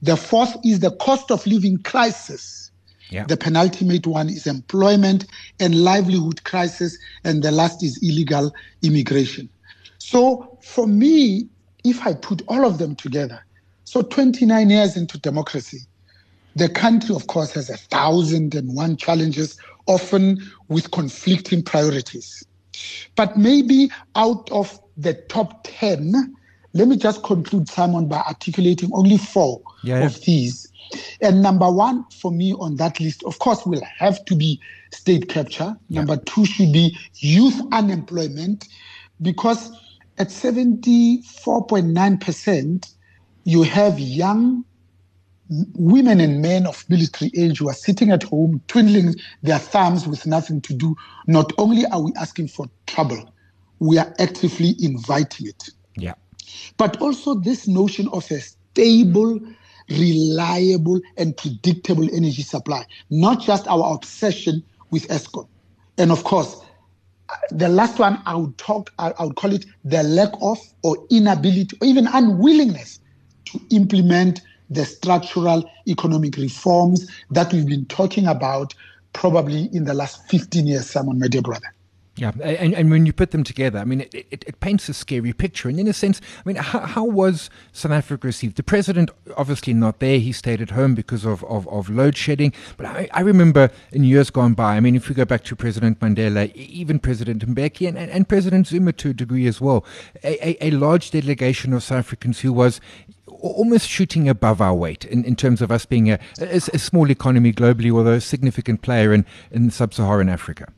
The 0.00 0.16
fourth 0.16 0.56
is 0.64 0.80
the 0.80 0.92
cost 0.92 1.30
of 1.30 1.46
living 1.46 1.78
crisis. 1.78 2.70
Yeah. 3.10 3.24
The 3.26 3.36
penultimate 3.36 4.06
one 4.06 4.28
is 4.28 4.46
employment 4.46 5.26
and 5.60 5.84
livelihood 5.84 6.44
crisis. 6.44 6.96
And 7.24 7.42
the 7.42 7.50
last 7.50 7.82
is 7.82 7.98
illegal 8.02 8.52
immigration. 8.82 9.48
So 9.98 10.58
for 10.62 10.86
me, 10.86 11.48
if 11.84 12.06
I 12.06 12.14
put 12.14 12.42
all 12.48 12.64
of 12.66 12.78
them 12.78 12.94
together, 12.96 13.44
so 13.84 14.02
29 14.02 14.70
years 14.70 14.96
into 14.96 15.18
democracy, 15.18 15.80
the 16.54 16.68
country, 16.68 17.14
of 17.14 17.26
course, 17.26 17.52
has 17.52 17.70
a 17.70 17.76
thousand 17.76 18.54
and 18.54 18.74
one 18.74 18.96
challenges, 18.96 19.56
often 19.86 20.38
with 20.68 20.90
conflicting 20.90 21.62
priorities. 21.62 22.44
But 23.16 23.36
maybe 23.36 23.90
out 24.16 24.50
of 24.50 24.78
the 24.96 25.14
top 25.14 25.60
10, 25.64 26.34
let 26.74 26.88
me 26.88 26.96
just 26.96 27.22
conclude, 27.22 27.68
Simon, 27.68 28.06
by 28.06 28.18
articulating 28.18 28.90
only 28.92 29.18
four 29.18 29.62
yeah, 29.82 30.04
of 30.04 30.20
these 30.22 30.72
and 31.20 31.42
number 31.42 31.70
one 31.70 32.04
for 32.10 32.30
me 32.30 32.54
on 32.54 32.76
that 32.76 32.98
list, 33.00 33.22
of 33.24 33.38
course, 33.38 33.66
will 33.66 33.82
have 33.98 34.24
to 34.26 34.34
be 34.34 34.60
state 34.90 35.28
capture. 35.28 35.76
Yeah. 35.88 36.00
Number 36.00 36.16
two 36.18 36.44
should 36.44 36.72
be 36.72 36.98
youth 37.16 37.58
unemployment, 37.72 38.68
because 39.20 39.72
at 40.18 40.28
74.9%, 40.28 42.94
you 43.44 43.62
have 43.62 43.98
young 43.98 44.64
women 45.74 46.20
and 46.20 46.40
men 46.40 46.64
of 46.66 46.88
military 46.88 47.30
age 47.36 47.58
who 47.58 47.68
are 47.68 47.74
sitting 47.74 48.10
at 48.10 48.22
home, 48.22 48.62
twiddling 48.68 49.14
their 49.42 49.58
thumbs 49.58 50.06
with 50.06 50.24
nothing 50.26 50.62
to 50.62 50.72
do. 50.72 50.96
Not 51.26 51.52
only 51.58 51.84
are 51.86 52.00
we 52.00 52.12
asking 52.16 52.48
for 52.48 52.70
trouble, 52.86 53.30
we 53.78 53.98
are 53.98 54.14
actively 54.18 54.74
inviting 54.80 55.48
it. 55.48 55.68
Yeah. 55.96 56.14
But 56.76 57.00
also 57.02 57.34
this 57.34 57.68
notion 57.68 58.08
of 58.12 58.30
a 58.30 58.40
stable 58.40 59.40
reliable 59.88 61.00
and 61.16 61.36
predictable 61.36 62.08
energy 62.14 62.42
supply, 62.42 62.84
not 63.10 63.40
just 63.40 63.66
our 63.68 63.94
obsession 63.94 64.62
with 64.90 65.08
Eskom. 65.08 65.48
And 65.98 66.10
of 66.10 66.24
course, 66.24 66.56
the 67.50 67.68
last 67.68 67.98
one 67.98 68.20
I 68.26 68.34
would 68.36 68.56
talk, 68.58 68.90
I 68.98 69.12
would 69.24 69.36
call 69.36 69.52
it 69.52 69.64
the 69.84 70.02
lack 70.02 70.32
of 70.40 70.58
or 70.82 70.96
inability 71.10 71.76
or 71.80 71.86
even 71.86 72.06
unwillingness 72.06 73.00
to 73.46 73.60
implement 73.70 74.40
the 74.70 74.84
structural 74.84 75.68
economic 75.86 76.36
reforms 76.36 77.10
that 77.30 77.52
we've 77.52 77.66
been 77.66 77.86
talking 77.86 78.26
about 78.26 78.74
probably 79.12 79.68
in 79.72 79.84
the 79.84 79.94
last 79.94 80.28
15 80.30 80.66
years, 80.66 80.88
Simon, 80.90 81.18
my 81.18 81.28
dear 81.28 81.42
brother. 81.42 81.72
Yeah, 82.14 82.32
and, 82.42 82.74
and 82.74 82.90
when 82.90 83.06
you 83.06 83.12
put 83.14 83.30
them 83.30 83.42
together, 83.42 83.78
I 83.78 83.84
mean, 83.84 84.02
it, 84.02 84.14
it, 84.14 84.44
it, 84.46 84.60
paints 84.60 84.86
a 84.90 84.92
scary 84.92 85.32
picture. 85.32 85.70
And 85.70 85.80
in 85.80 85.88
a 85.88 85.94
sense, 85.94 86.20
I 86.38 86.42
mean, 86.46 86.56
how, 86.56 86.80
how, 86.80 87.04
was 87.04 87.48
South 87.72 87.92
Africa 87.92 88.26
received? 88.26 88.56
The 88.56 88.62
president, 88.62 89.10
obviously 89.34 89.72
not 89.72 89.98
there. 89.98 90.18
He 90.18 90.30
stayed 90.30 90.60
at 90.60 90.70
home 90.70 90.94
because 90.94 91.24
of, 91.24 91.42
of, 91.44 91.66
of 91.68 91.88
load 91.88 92.14
shedding. 92.14 92.52
But 92.76 92.84
I, 92.84 93.08
I, 93.12 93.22
remember 93.22 93.70
in 93.92 94.04
years 94.04 94.28
gone 94.28 94.52
by, 94.52 94.76
I 94.76 94.80
mean, 94.80 94.94
if 94.94 95.08
we 95.08 95.14
go 95.14 95.24
back 95.24 95.42
to 95.44 95.56
President 95.56 96.00
Mandela, 96.00 96.54
even 96.54 96.98
President 96.98 97.46
Mbeki 97.46 97.88
and, 97.88 97.96
and, 97.96 98.10
and 98.10 98.28
President 98.28 98.66
Zuma 98.66 98.92
to 98.92 99.10
a 99.10 99.14
degree 99.14 99.46
as 99.46 99.58
well, 99.58 99.82
a, 100.22 100.48
a, 100.48 100.68
a 100.68 100.70
large 100.72 101.12
delegation 101.12 101.72
of 101.72 101.82
South 101.82 102.00
Africans 102.00 102.40
who 102.40 102.52
was 102.52 102.78
almost 103.26 103.88
shooting 103.88 104.28
above 104.28 104.60
our 104.60 104.74
weight 104.74 105.06
in, 105.06 105.24
in 105.24 105.34
terms 105.34 105.62
of 105.62 105.72
us 105.72 105.86
being 105.86 106.10
a, 106.10 106.18
a, 106.38 106.56
a 106.56 106.78
small 106.78 107.10
economy 107.10 107.54
globally, 107.54 107.90
although 107.90 108.12
a 108.12 108.20
significant 108.20 108.82
player 108.82 109.14
in, 109.14 109.24
in 109.50 109.70
sub 109.70 109.94
Saharan 109.94 110.28
Africa. 110.28 110.70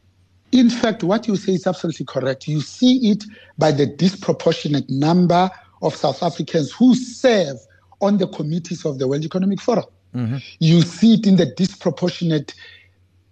In 0.54 0.70
fact, 0.70 1.02
what 1.02 1.26
you 1.26 1.34
say 1.34 1.54
is 1.54 1.66
absolutely 1.66 2.06
correct. 2.06 2.46
You 2.46 2.60
see 2.60 3.10
it 3.10 3.24
by 3.58 3.72
the 3.72 3.86
disproportionate 3.86 4.88
number 4.88 5.50
of 5.82 5.96
South 5.96 6.22
Africans 6.22 6.70
who 6.70 6.94
serve 6.94 7.56
on 8.00 8.18
the 8.18 8.28
committees 8.28 8.84
of 8.84 9.00
the 9.00 9.08
World 9.08 9.24
Economic 9.24 9.60
Forum. 9.60 9.86
Mm-hmm. 10.14 10.36
You 10.60 10.82
see 10.82 11.14
it 11.14 11.26
in 11.26 11.34
the 11.34 11.46
disproportionate 11.46 12.54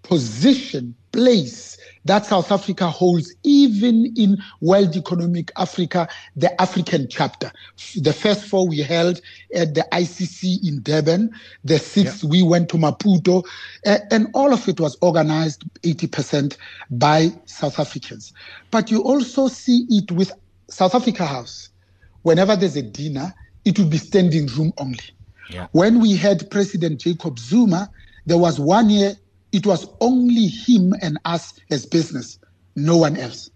position, 0.02 0.94
place 1.12 1.78
that 2.04 2.26
South 2.26 2.50
Africa 2.50 2.88
holds, 2.88 3.34
even 3.44 4.12
in 4.16 4.36
World 4.60 4.96
Economic 4.96 5.52
Africa, 5.56 6.08
the 6.34 6.60
African 6.60 7.06
chapter. 7.08 7.52
The 7.96 8.12
first 8.12 8.44
four 8.46 8.66
we 8.66 8.78
held 8.78 9.20
at 9.54 9.74
the 9.74 9.86
ICC 9.92 10.66
in 10.66 10.82
Durban, 10.82 11.30
the 11.64 11.78
sixth 11.78 12.24
yeah. 12.24 12.30
we 12.30 12.42
went 12.42 12.68
to 12.70 12.76
Maputo, 12.76 13.44
and 13.84 14.28
all 14.34 14.52
of 14.52 14.68
it 14.68 14.80
was 14.80 14.96
organized 15.00 15.64
80% 15.82 16.56
by 16.90 17.28
South 17.44 17.78
Africans. 17.78 18.32
But 18.70 18.90
you 18.90 19.02
also 19.02 19.48
see 19.48 19.86
it 19.88 20.10
with 20.10 20.32
South 20.68 20.94
Africa 20.94 21.26
House. 21.26 21.68
Whenever 22.22 22.56
there's 22.56 22.76
a 22.76 22.82
dinner, 22.82 23.32
it 23.64 23.78
will 23.78 23.88
be 23.88 23.98
standing 23.98 24.46
room 24.46 24.72
only. 24.78 24.98
Yeah. 25.50 25.68
When 25.72 26.00
we 26.00 26.16
had 26.16 26.50
President 26.50 27.00
Jacob 27.00 27.38
Zuma, 27.38 27.90
there 28.26 28.38
was 28.38 28.58
one 28.58 28.88
year 28.90 29.14
it 29.52 29.66
was 29.66 29.86
only 30.00 30.46
him 30.46 30.94
and 31.02 31.18
us 31.24 31.54
as 31.70 31.86
business, 31.86 32.38
no 32.74 32.96
one 32.96 33.16
else. 33.16 33.50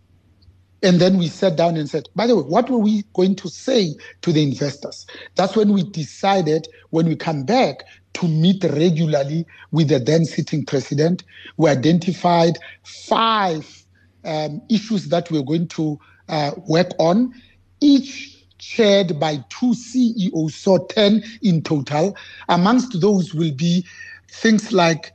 And 0.83 1.01
then 1.01 1.19
we 1.19 1.29
sat 1.29 1.57
down 1.57 1.77
and 1.77 1.89
said, 1.89 2.05
by 2.15 2.27
the 2.27 2.37
way, 2.37 2.43
what 2.43 2.71
were 2.71 2.79
we 2.79 3.03
going 3.15 3.35
to 3.37 3.49
say 3.49 3.95
to 4.23 4.31
the 4.31 4.43
investors? 4.43 5.07
That's 5.35 5.57
when 5.57 5.73
we 5.73 5.83
decided, 5.83 6.69
when 6.91 7.07
we 7.07 7.17
come 7.17 7.45
back, 7.45 7.83
to 8.15 8.29
meet 8.29 8.63
regularly 8.65 9.47
with 9.73 9.89
the 9.89 9.99
then 9.99 10.25
sitting 10.25 10.65
president. 10.65 11.23
We 11.57 11.71
identified 11.71 12.59
five 12.83 13.85
um, 14.25 14.63
issues 14.71 15.09
that 15.09 15.31
we 15.31 15.39
we're 15.39 15.45
going 15.45 15.69
to 15.69 15.99
uh, 16.29 16.53
work 16.67 16.93
on, 16.99 17.33
each 17.81 18.45
chaired 18.59 19.21
by 19.21 19.45
two 19.49 19.75
CEOs, 19.75 20.55
so 20.55 20.87
10 20.91 21.23
in 21.43 21.63
total. 21.63 22.17
Amongst 22.49 23.01
those 23.01 23.35
will 23.35 23.53
be 23.53 23.85
things 24.31 24.73
like 24.73 25.13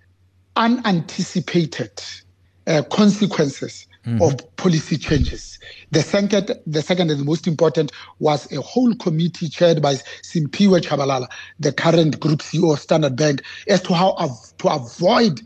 unanticipated 0.56 1.92
uh, 2.68 2.84
consequences 2.92 3.88
mm-hmm. 4.06 4.22
of 4.22 4.56
policy 4.56 4.98
changes. 4.98 5.60
The 5.92 6.02
second, 6.02 6.52
the 6.66 6.82
second 6.82 7.12
and 7.12 7.20
the 7.20 7.26
most 7.26 7.48
important 7.48 7.92
was 8.20 8.52
a 8.52 8.62
whole 8.62 8.94
committee 8.96 9.50
chaired 9.50 9.82
by 9.82 9.96
Simphiwe 9.96 10.82
Tshabalala, 10.82 11.28
the 11.60 11.72
current 11.72 12.20
group 12.20 12.40
CEO 12.40 12.74
of 12.74 12.80
Standard 12.80 13.16
Bank, 13.16 13.44
as 13.68 13.82
to 13.84 13.94
how 13.94 14.12
av- 14.14 14.58
to 14.58 14.68
avoid 14.70 15.42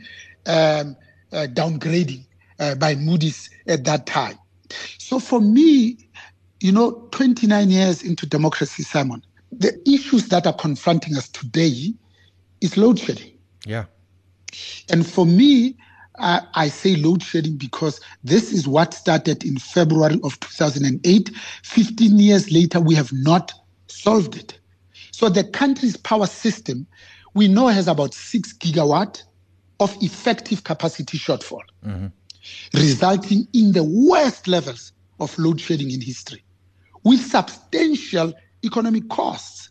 um, 0.48 0.96
uh, 1.32 1.48
downgrading 1.52 2.26
uh, 2.60 2.76
by 2.76 2.96
Moody's 2.96 3.50
at 3.68 3.84
that 3.86 4.06
time. 4.06 4.38
So 4.98 5.20
for 5.20 5.42
me, 5.42 5.98
you 6.60 6.72
know, 6.72 7.08
29 7.12 7.70
years 7.70 8.04
into 8.04 8.26
democracy, 8.26 8.84
Simon, 8.84 9.24
the 9.52 9.78
issues 9.88 10.30
that 10.30 10.48
are 10.48 10.54
confronting 10.54 11.16
us 11.16 11.30
today 11.30 11.94
is 12.62 12.78
load 12.78 13.00
shedding. 13.00 13.38
Yeah. 13.66 13.86
And 14.90 15.06
for 15.06 15.26
me, 15.26 15.76
uh, 16.20 16.42
I 16.54 16.70
say 16.70 16.96
load 16.96 17.22
shedding 17.22 17.58
because 17.58 18.00
this 18.24 18.52
is 18.52 18.68
what 18.68 18.94
started 18.94 19.44
in 19.44 19.58
February 19.58 20.20
of 20.24 20.40
2008. 20.40 21.30
15 21.64 22.20
years 22.20 22.52
later, 22.52 22.80
we 22.80 22.96
have 22.96 23.12
not 23.12 23.54
solved 23.88 24.36
it. 24.36 24.58
So 25.12 25.30
the 25.30 25.44
country's 25.44 25.98
power 25.98 26.28
system, 26.28 26.86
we 27.34 27.48
know 27.48 27.68
has 27.68 27.88
about 27.88 28.14
six 28.14 28.54
gigawatt 28.54 29.24
of 29.80 29.96
effective 30.02 30.64
capacity 30.64 31.18
shortfall, 31.18 31.64
mm-hmm. 31.86 32.08
resulting 32.74 33.48
in 33.54 33.74
the 33.74 33.84
worst 33.84 34.48
levels 34.48 34.94
of 35.20 35.38
load 35.38 35.60
shedding 35.60 35.92
in 35.92 36.02
history, 36.02 36.44
with 37.04 37.20
substantial 37.20 38.34
economic 38.64 39.10
costs. 39.10 39.70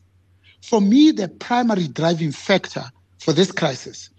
For 0.62 0.80
me, 0.80 1.10
the 1.10 1.28
primary 1.28 1.88
driving 1.88 2.32
factor 2.32 2.84
for 3.18 3.32
this 3.32 3.52
crisis 3.52 4.10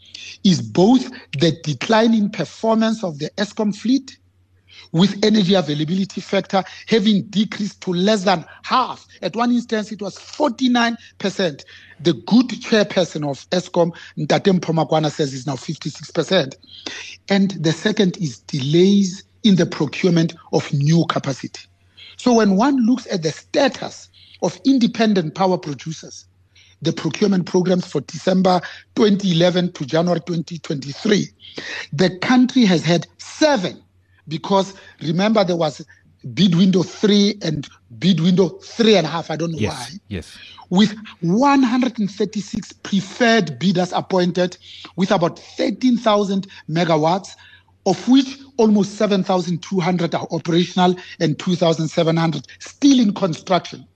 is 0.44 0.62
both 0.62 1.10
the 1.40 1.60
declining 1.64 2.30
performance 2.30 3.04
of 3.04 3.20
the 3.20 3.30
Eskom 3.38 3.76
fleet 3.76 4.18
with 4.92 5.24
energy 5.26 5.56
availability 5.56 6.22
factor 6.22 6.64
having 6.88 7.24
decreased 7.24 7.82
to 7.82 7.92
less 7.92 8.24
than 8.24 8.46
half. 8.64 9.06
At 9.22 9.36
one 9.36 9.52
instance, 9.52 9.92
it 9.92 10.02
was 10.02 10.18
49%. 10.18 10.98
The 12.02 12.14
good 12.14 12.48
chairperson 12.50 13.30
of 13.30 13.50
Eskom, 13.50 13.96
Ntate 14.18 14.60
Mpho 14.60 15.12
says 15.12 15.34
is 15.34 15.48
now 15.48 15.56
56%. 15.56 16.56
And 17.30 17.52
the 17.52 17.72
second 17.72 18.18
is 18.18 18.40
delays 18.40 19.24
in 19.44 19.56
the 19.56 19.66
procurement 19.66 20.34
of 20.54 20.72
new 20.74 21.06
capacity. 21.10 21.62
So 22.18 22.34
when 22.34 22.56
one 22.56 22.86
looks 22.86 23.08
at 23.12 23.22
the 23.22 23.32
status 23.32 24.10
of 24.42 24.60
independent 24.66 25.36
power 25.36 25.58
producers, 25.58 26.26
the 26.82 26.94
procurement 26.94 27.46
programs 27.46 27.86
for 27.86 28.02
December 28.02 28.62
2011 28.96 29.74
to 29.74 29.86
January 29.86 30.20
2023. 30.22 31.28
The 31.94 32.18
country 32.20 32.66
has 32.66 32.84
had 32.84 33.08
seven 33.18 33.82
because 34.28 34.74
remember 35.02 35.44
there 35.44 35.56
was 35.56 35.86
bid 36.34 36.56
window 36.56 36.84
three 36.84 37.38
and 37.42 37.68
bid 38.00 38.20
window 38.20 38.50
three 38.50 38.96
and 38.96 39.06
a 39.06 39.10
half. 39.10 39.30
I 39.30 39.36
don't 39.36 39.52
know 39.52 39.60
yes, 39.60 39.92
why. 39.92 39.98
Yes. 40.08 40.38
With 40.70 40.96
136 41.22 42.74
preferred 42.74 43.60
bidders 43.60 43.94
appointed, 43.94 44.58
with 44.96 45.12
about 45.12 45.38
13,000 45.38 46.48
megawatts, 46.70 47.36
of 47.86 48.08
which 48.10 48.40
almost 48.58 48.96
7,200 48.96 50.16
are 50.16 50.28
operational 50.32 50.96
and 51.20 51.38
2,700 51.38 52.48
still 52.60 53.00
in 53.00 53.14
construction 53.14 53.88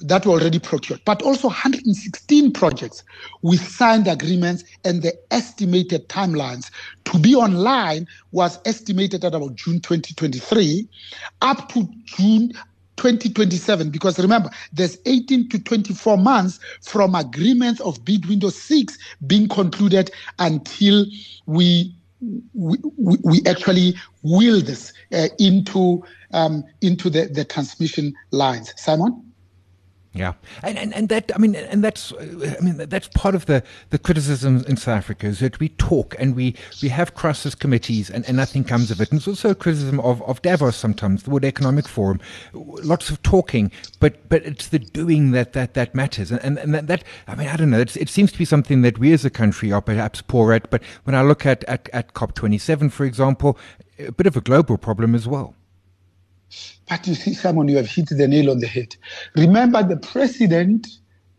that 0.00 0.24
were 0.26 0.32
already 0.32 0.58
procured, 0.58 1.00
but 1.04 1.22
also 1.22 1.48
116 1.48 2.52
projects 2.52 3.02
with 3.42 3.60
signed 3.60 4.06
agreements 4.06 4.64
and 4.84 5.02
the 5.02 5.12
estimated 5.30 6.08
timelines. 6.08 6.70
To 7.06 7.18
be 7.18 7.34
online 7.34 8.06
was 8.32 8.58
estimated 8.64 9.24
at 9.24 9.34
about 9.34 9.56
June 9.56 9.80
2023 9.80 10.88
up 11.42 11.68
to 11.70 11.88
June 12.04 12.52
2027 12.96 13.90
because 13.90 14.18
remember 14.18 14.50
there's 14.72 14.98
18 15.06 15.48
to 15.50 15.58
24 15.60 16.18
months 16.18 16.58
from 16.82 17.14
agreements 17.14 17.80
of 17.80 18.04
bid 18.04 18.26
window 18.26 18.50
6 18.50 18.98
being 19.26 19.48
concluded 19.48 20.10
until 20.40 21.06
we 21.46 21.94
we, 22.54 22.76
we 23.22 23.40
actually 23.46 23.94
wheel 24.24 24.60
this 24.60 24.92
uh, 25.12 25.28
into 25.38 26.04
um, 26.32 26.64
into 26.82 27.08
the, 27.08 27.26
the 27.26 27.44
transmission 27.44 28.12
lines. 28.32 28.74
Simon 28.76 29.27
yeah, 30.14 30.32
and, 30.62 30.78
and 30.78 30.94
and 30.94 31.08
that 31.10 31.30
I 31.34 31.38
mean, 31.38 31.54
and 31.54 31.84
that's 31.84 32.12
I 32.18 32.60
mean 32.62 32.78
that's 32.78 33.08
part 33.08 33.34
of 33.34 33.46
the 33.46 33.62
the 33.90 33.98
criticism 33.98 34.64
in 34.66 34.76
South 34.76 34.96
Africa 34.96 35.26
is 35.26 35.40
that 35.40 35.60
we 35.60 35.68
talk 35.68 36.16
and 36.18 36.34
we 36.34 36.56
we 36.82 36.88
have 36.88 37.14
crisis 37.14 37.54
committees 37.54 38.08
and, 38.08 38.26
and 38.26 38.36
nothing 38.36 38.64
comes 38.64 38.90
of 38.90 39.00
it. 39.00 39.10
And 39.10 39.18
it's 39.18 39.28
also 39.28 39.50
a 39.50 39.54
criticism 39.54 40.00
of, 40.00 40.22
of 40.22 40.40
Davos 40.40 40.76
sometimes, 40.76 41.24
the 41.24 41.30
World 41.30 41.44
Economic 41.44 41.86
Forum, 41.86 42.20
lots 42.54 43.10
of 43.10 43.22
talking, 43.22 43.70
but 44.00 44.28
but 44.30 44.44
it's 44.44 44.68
the 44.68 44.78
doing 44.78 45.32
that 45.32 45.52
that 45.52 45.74
that 45.74 45.94
matters. 45.94 46.32
And 46.32 46.42
and, 46.42 46.58
and 46.58 46.74
that, 46.74 46.86
that 46.86 47.04
I 47.26 47.34
mean 47.34 47.48
I 47.48 47.56
don't 47.56 47.70
know. 47.70 47.80
it 47.80 48.08
seems 48.08 48.32
to 48.32 48.38
be 48.38 48.46
something 48.46 48.80
that 48.82 48.98
we 48.98 49.12
as 49.12 49.26
a 49.26 49.30
country 49.30 49.70
are 49.72 49.82
perhaps 49.82 50.22
poor 50.22 50.54
at. 50.54 50.70
But 50.70 50.82
when 51.04 51.14
I 51.14 51.22
look 51.22 51.44
at 51.44 51.64
at, 51.64 51.90
at 51.92 52.14
COP 52.14 52.34
twenty 52.34 52.58
seven, 52.58 52.88
for 52.88 53.04
example, 53.04 53.58
a 53.98 54.10
bit 54.10 54.26
of 54.26 54.36
a 54.36 54.40
global 54.40 54.78
problem 54.78 55.14
as 55.14 55.28
well. 55.28 55.54
But 56.88 57.06
you 57.06 57.14
see, 57.14 57.34
Simon, 57.34 57.68
you 57.68 57.76
have 57.76 57.88
hit 57.88 58.08
the 58.08 58.26
nail 58.26 58.50
on 58.50 58.60
the 58.60 58.66
head. 58.66 58.96
Remember, 59.36 59.82
the 59.82 59.96
president 59.96 60.86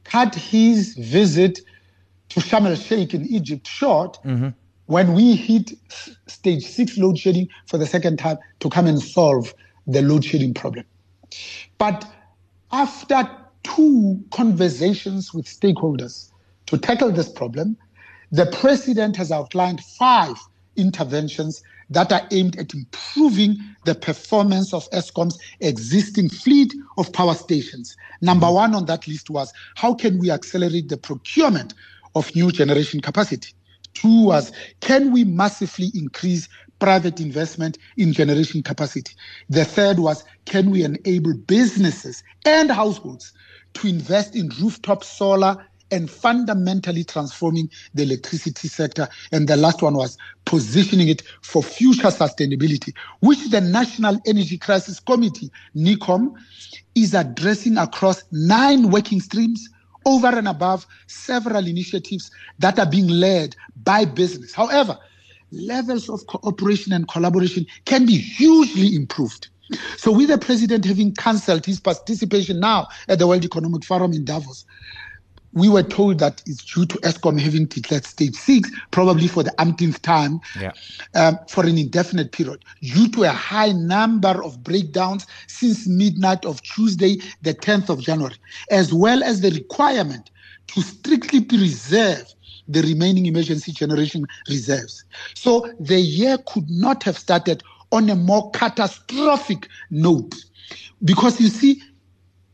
cut 0.04 0.36
his 0.36 0.96
visit 0.96 1.60
to 2.30 2.40
Sharm 2.40 2.68
el 2.68 2.76
Sheikh 2.76 3.14
in 3.14 3.26
Egypt 3.26 3.68
short 3.68 4.20
mm-hmm. 4.24 4.50
when 4.86 5.14
we 5.14 5.36
hit 5.36 5.72
stage 6.28 6.64
six 6.64 6.98
load 6.98 7.18
shedding 7.18 7.50
for 7.68 7.78
the 7.78 7.88
second 7.88 8.18
time 8.18 8.38
to 8.60 8.70
come 8.70 8.86
and 8.86 9.02
solve 9.02 9.54
the 9.88 10.02
load 10.02 10.24
shedding 10.24 10.54
problem. 10.54 10.86
But 11.78 12.06
after 12.72 13.30
two 13.64 14.24
conversations 14.32 15.34
with 15.34 15.46
stakeholders 15.46 16.32
to 16.68 16.78
tackle 16.78 17.12
this 17.12 17.30
problem, 17.30 17.78
the 18.32 18.46
president 18.46 19.16
has 19.18 19.32
outlined 19.32 19.84
five 19.84 20.36
interventions 20.76 21.64
that 21.90 22.12
are 22.12 22.28
aimed 22.32 22.58
at 22.58 22.74
improving 22.74 23.58
the 23.86 23.96
performance 23.96 24.74
of 24.74 24.90
Eskom's 24.92 25.40
existing 25.60 26.30
fleet 26.30 26.74
of 26.98 27.12
power 27.14 27.34
stations. 27.34 27.96
Number 28.22 28.48
mm-hmm. 28.48 28.56
one 28.56 28.76
on 28.76 28.86
that 28.86 29.08
list 29.08 29.30
was 29.30 29.52
how 29.76 29.94
can 29.94 30.20
we 30.20 30.32
accelerate 30.32 30.90
the 30.90 30.98
procurement 30.98 31.74
of 32.16 32.34
new 32.36 32.52
generation 32.52 33.02
capacity? 33.02 33.54
Two 33.94 34.26
was 34.26 34.52
can 34.82 35.12
we 35.12 35.24
massively 35.24 35.92
increase 35.96 36.48
private 36.80 37.20
investment 37.20 37.78
in 37.98 38.14
generation 38.14 38.64
capacity? 38.64 39.14
The 39.50 39.66
third 39.66 40.00
was 40.00 40.24
can 40.46 40.70
we 40.70 40.84
enable 40.84 41.34
businesses 41.34 42.24
and 42.46 42.72
households 42.72 43.34
to 43.74 43.88
invest 43.88 44.36
in 44.36 44.50
rooftop 44.62 45.04
solar 45.04 45.66
and 45.92 46.10
fundamentally 46.10 47.04
transforming 47.04 47.70
the 47.94 48.04
electricity 48.04 48.68
sector. 48.68 49.08
And 49.32 49.48
the 49.48 49.58
last 49.58 49.82
one 49.82 49.96
was 49.96 50.18
positioning 50.46 51.10
it 51.10 51.24
for 51.42 51.64
future 51.64 52.08
sustainability, 52.08 52.94
which 53.22 53.50
the 53.50 53.62
National 53.62 54.20
Energy 54.26 54.58
Crisis 54.58 55.00
Committee, 55.00 55.52
NECOM, 55.76 56.34
is 56.96 57.14
addressing 57.14 57.78
across 57.78 58.24
nine 58.32 58.90
working 58.90 59.22
streams 59.22 59.70
over 60.06 60.28
and 60.28 60.48
above 60.48 60.88
several 61.08 61.68
initiatives 61.68 62.32
that 62.60 62.80
are 62.80 62.90
being 62.90 63.08
led 63.08 63.56
by 63.84 64.06
business. 64.06 64.54
However, 64.54 64.98
levels 65.52 66.10
of 66.10 66.26
cooperation 66.28 66.94
and 66.94 67.08
collaboration 67.08 67.66
can 67.86 68.06
be 68.06 68.18
hugely 68.18 68.96
improved. 68.96 69.50
So, 69.98 70.12
with 70.12 70.30
the 70.30 70.38
president 70.38 70.86
having 70.86 71.14
cancelled 71.14 71.66
his 71.66 71.80
participation 71.80 72.60
now 72.60 72.88
at 73.08 73.20
the 73.20 73.28
World 73.28 73.46
Economic 73.46 73.84
Forum 73.84 74.14
in 74.14 74.26
Davos, 74.26 74.66
we 75.54 75.70
were 75.70 75.84
told 75.84 76.20
that 76.20 76.42
it's 76.46 76.64
due 76.64 76.86
to 76.86 76.98
Eskom 77.00 77.40
having 77.40 77.66
declared 77.66 78.06
stage 78.06 78.36
six, 78.36 78.70
probably 78.92 79.28
for 79.28 79.44
the 79.44 79.54
umpteenth 79.60 80.02
time, 80.02 80.40
yeah. 80.60 80.72
um, 81.16 81.38
for 81.48 81.66
an 81.66 81.78
indefinite 81.78 82.32
period, 82.32 82.64
due 82.82 83.10
to 83.10 83.24
a 83.24 83.30
high 83.30 83.72
number 83.72 84.44
of 84.44 84.64
breakdowns 84.64 85.26
since 85.48 85.88
midnight 85.88 86.46
of 86.46 86.62
Tuesday, 86.62 87.18
the 87.42 87.54
10th 87.54 87.90
of 87.90 88.00
January, 88.00 88.36
as 88.70 88.94
well 88.94 89.24
as 89.24 89.42
the 89.42 89.52
requirement 89.52 90.32
to 90.68 90.82
strictly 90.82 91.42
preserve 91.42 92.34
the 92.68 92.82
remaining 92.84 93.26
emergency 93.26 93.72
generation 93.72 94.26
reserves. 94.48 95.04
So 95.34 95.74
the 95.80 96.00
year 96.00 96.38
could 96.46 96.70
not 96.70 97.04
have 97.04 97.18
started 97.18 97.64
on 97.92 98.10
a 98.10 98.16
more 98.16 98.52
catastrophic 98.52 99.68
note. 99.90 100.36
Because 101.04 101.42
you 101.42 101.48
see, 101.48 101.82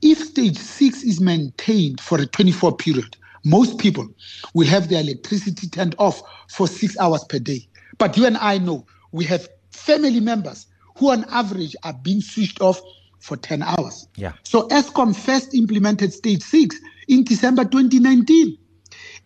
if 0.05 0.19
stage 0.19 0.57
six 0.57 1.03
is 1.03 1.19
maintained 1.19 1.99
for 1.99 2.19
a 2.21 2.27
24 2.27 2.77
period, 2.77 3.17
most 3.43 3.79
people 3.79 4.07
will 4.53 4.67
have 4.67 4.87
their 4.87 5.01
electricity 5.01 5.67
turned 5.67 5.95
off 5.97 6.21
for 6.49 6.67
six 6.67 6.97
hours 6.99 7.23
per 7.27 7.39
day. 7.39 7.67
But 7.97 8.15
you 8.15 8.25
and 8.27 8.37
I 8.37 8.59
know 8.59 8.85
we 9.11 9.25
have 9.25 9.47
family 9.71 10.19
members 10.19 10.67
who, 10.97 11.11
on 11.11 11.25
average, 11.29 11.75
are 11.83 11.93
being 11.93 12.21
switched 12.21 12.61
off 12.61 12.79
for 13.19 13.35
10 13.35 13.63
hours. 13.63 14.07
Yeah. 14.15 14.33
So 14.43 14.67
Eskom 14.69 15.15
first 15.15 15.55
implemented 15.55 16.13
stage 16.13 16.43
six 16.43 16.75
in 17.07 17.23
December 17.23 17.65
2019 17.65 18.57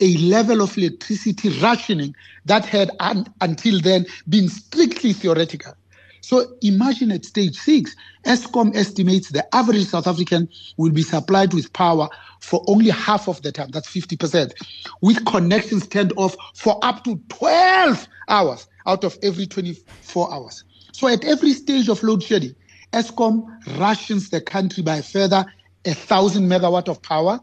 a 0.01 0.17
level 0.17 0.61
of 0.61 0.77
electricity 0.77 1.49
rationing 1.59 2.15
that 2.45 2.65
had 2.65 2.89
un- 3.01 3.25
until 3.41 3.81
then 3.81 4.05
been 4.29 4.47
strictly 4.47 5.11
theoretical. 5.11 5.73
So 6.21 6.45
imagine 6.61 7.11
at 7.11 7.25
stage 7.25 7.55
six, 7.55 7.95
Eskom 8.25 8.75
estimates 8.75 9.29
the 9.29 9.43
average 9.55 9.85
South 9.85 10.07
African 10.07 10.49
will 10.77 10.91
be 10.91 11.01
supplied 11.01 11.53
with 11.53 11.71
power 11.73 12.09
for 12.39 12.63
only 12.67 12.89
half 12.89 13.27
of 13.27 13.41
the 13.41 13.51
time, 13.51 13.69
that's 13.71 13.89
50%, 13.89 14.53
with 15.01 15.25
connections 15.25 15.87
turned 15.87 16.13
off 16.17 16.35
for 16.55 16.79
up 16.83 17.03
to 17.03 17.19
12 17.29 18.07
hours 18.27 18.67
out 18.85 19.03
of 19.03 19.17
every 19.23 19.45
24 19.45 20.33
hours. 20.33 20.63
So 20.91 21.07
at 21.07 21.23
every 21.25 21.53
stage 21.53 21.89
of 21.89 22.01
load 22.03 22.23
shedding, 22.23 22.55
Eskom 22.93 23.45
rations 23.79 24.29
the 24.29 24.41
country 24.41 24.83
by 24.83 25.01
further 25.01 25.45
a 25.85 25.89
1,000 25.89 26.49
megawatt 26.49 26.89
of 26.89 27.01
power. 27.01 27.39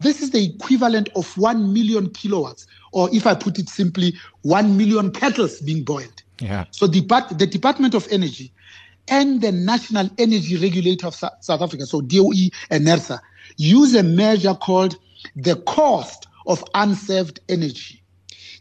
This 0.00 0.22
is 0.22 0.30
the 0.30 0.44
equivalent 0.44 1.08
of 1.16 1.36
1 1.36 1.72
million 1.72 2.10
kilowatts, 2.10 2.66
or 2.92 3.08
if 3.14 3.26
I 3.26 3.34
put 3.34 3.58
it 3.58 3.68
simply, 3.68 4.14
1 4.42 4.76
million 4.76 5.10
kettles 5.10 5.60
being 5.60 5.84
boiled. 5.84 6.22
So 6.70 6.86
the, 6.86 7.00
the 7.36 7.46
Department 7.46 7.94
of 7.94 8.06
Energy 8.10 8.52
and 9.08 9.40
the 9.40 9.52
National 9.52 10.08
Energy 10.18 10.56
Regulator 10.56 11.06
of 11.06 11.14
South 11.14 11.62
Africa, 11.62 11.86
so 11.86 12.00
DOE 12.00 12.50
and 12.70 12.86
NERSA, 12.86 13.18
use 13.56 13.94
a 13.94 14.02
measure 14.02 14.54
called 14.54 14.96
the 15.36 15.56
cost 15.56 16.26
of 16.46 16.62
unserved 16.74 17.40
energy. 17.48 18.02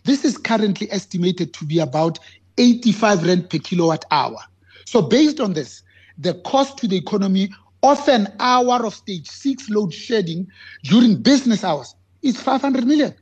This 0.04 0.24
is 0.24 0.38
currently 0.38 0.92
estimated 0.92 1.54
to 1.56 1.66
be 1.66 1.80
about 1.80 2.20
85 2.58 3.26
rand 3.26 3.50
per 3.50 3.60
kilowatt 3.60 4.06
hour. 4.12 4.40
So 4.86 5.02
based 5.02 5.40
on 5.40 5.54
this, 5.54 5.84
the 6.18 6.34
cost 6.46 6.78
to 6.80 6.88
the 6.88 6.98
economy 6.98 7.50
of 7.84 8.08
an 8.10 8.34
hour 8.40 8.86
of 8.86 8.94
stage 8.94 9.28
six 9.28 9.70
load 9.70 9.94
shedding 9.94 10.48
during 10.84 11.22
business 11.22 11.64
hours 11.64 11.96
is 12.22 12.42
500 12.42 12.86
million. 12.86 13.14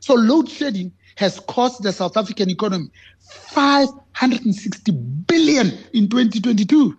So 0.00 0.14
load 0.14 0.48
shedding 0.48 0.92
has 1.18 1.40
cost 1.40 1.82
the 1.82 1.92
South 1.92 2.16
African 2.16 2.48
economy 2.48 2.88
560 3.18 4.92
billion 5.26 5.76
in 5.92 6.08
2022. 6.08 6.96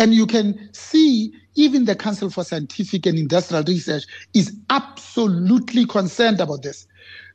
And 0.00 0.12
you 0.12 0.26
can 0.26 0.68
see 0.72 1.32
even 1.54 1.84
the 1.84 1.94
Council 1.94 2.30
for 2.30 2.42
Scientific 2.42 3.06
and 3.06 3.16
Industrial 3.16 3.62
Research 3.62 4.06
is 4.34 4.56
absolutely 4.70 5.86
concerned 5.86 6.40
about 6.40 6.64
this. 6.64 6.88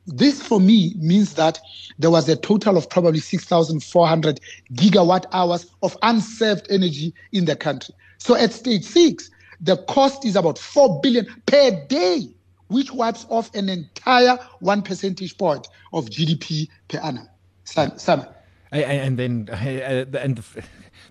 This 0.06 0.46
for 0.46 0.60
me 0.60 0.94
means 0.98 1.36
that 1.36 1.62
there 1.98 2.12
was 2.12 2.28
a 2.28 2.36
total 2.36 2.76
of 2.76 2.90
probably 2.90 3.22
6,400 3.22 4.42
gigawatt 4.74 5.26
hours 5.32 5.68
of 5.84 5.96
unserved 6.02 6.68
energy 6.70 7.14
in 7.32 7.46
the 7.46 7.56
country. 7.56 7.96
So 8.18 8.36
at 8.36 8.52
stage 8.52 8.84
six, 8.84 9.32
the 9.62 9.78
cost 9.78 10.26
is 10.26 10.36
about 10.36 10.60
4 10.60 11.00
billion 11.02 11.28
per 11.46 11.86
day 11.88 12.28
which 12.74 12.92
wipes 12.92 13.26
off 13.30 13.54
an 13.56 13.70
entire 13.70 14.38
one 14.60 14.82
percentage 14.82 15.38
point 15.38 15.68
of 15.94 16.06
GDP 16.06 16.68
per 16.88 16.98
annum. 17.00 17.30
Sam. 17.64 18.26
And 18.72 19.18
then, 19.18 19.48
and 19.52 20.44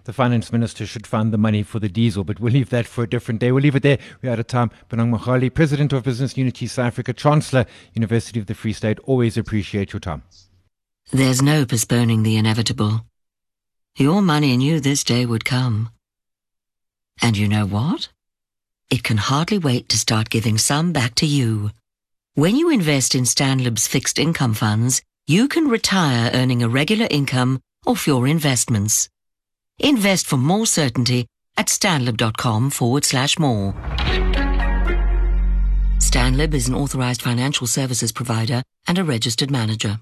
the 0.05 0.13
finance 0.13 0.53
minister 0.53 0.85
should 0.85 1.07
fund 1.07 1.33
the 1.33 1.39
money 1.39 1.63
for 1.63 1.79
the 1.79 1.89
diesel, 1.89 2.25
but 2.25 2.41
we'll 2.41 2.53
leave 2.53 2.71
that 2.71 2.87
for 2.87 3.05
a 3.05 3.09
different 3.09 3.41
day. 3.41 3.53
We'll 3.53 3.63
leave 3.63 3.77
it 3.77 3.85
there. 3.85 3.99
We're 4.21 4.33
out 4.33 4.41
of 4.41 4.49
time. 4.49 4.71
Bonang 4.91 5.17
Mohale, 5.17 5.53
President 5.53 5.93
of 5.93 6.03
Business 6.03 6.37
Unity 6.37 6.67
South 6.67 6.87
Africa, 6.87 7.13
Chancellor, 7.13 7.67
University 7.95 8.41
of 8.41 8.47
the 8.47 8.55
Free 8.55 8.73
State, 8.73 8.99
always 9.05 9.37
appreciate 9.37 9.93
your 9.93 10.01
time. 10.01 10.23
There's 11.13 11.43
no 11.43 11.65
postponing 11.65 12.23
the 12.23 12.37
inevitable. 12.37 13.07
Your 13.97 14.23
money 14.23 14.57
knew 14.57 14.81
this 14.81 15.05
day 15.05 15.27
would 15.27 15.45
come. 15.45 15.91
And 17.21 17.37
you 17.37 17.47
know 17.47 17.67
what? 17.67 18.09
It 18.93 19.03
can 19.03 19.17
hardly 19.17 19.57
wait 19.57 19.89
to 19.89 19.97
start 19.97 20.29
giving 20.29 20.59
some 20.59 20.93
back 20.93 21.15
to 21.15 21.25
you. 21.25 21.71
When 22.35 22.57
you 22.57 22.69
invest 22.69 23.15
in 23.15 23.25
Stanlib's 23.25 23.89
fixed 23.89 24.19
income 24.19 24.53
funds, 24.53 25.01
you 25.27 25.49
can 25.49 25.67
retire 25.67 26.31
earning 26.35 26.63
a 26.63 26.69
regular 26.69 27.07
income 27.11 27.61
off 27.87 28.07
your 28.07 28.29
investments. 28.29 29.09
Invest 29.79 30.27
for 30.27 30.37
more 30.37 30.67
certainty 30.67 31.27
at 31.57 31.69
stanlib.com 31.69 32.69
forward 32.69 33.07
slash 33.07 33.39
more. 33.39 33.73
Stanlib 35.97 36.53
is 36.53 36.69
an 36.69 36.75
authorized 36.75 37.23
financial 37.23 37.67
services 37.67 38.13
provider 38.13 38.63
and 38.87 38.99
a 38.99 39.05
registered 39.05 39.51
manager. 39.51 40.01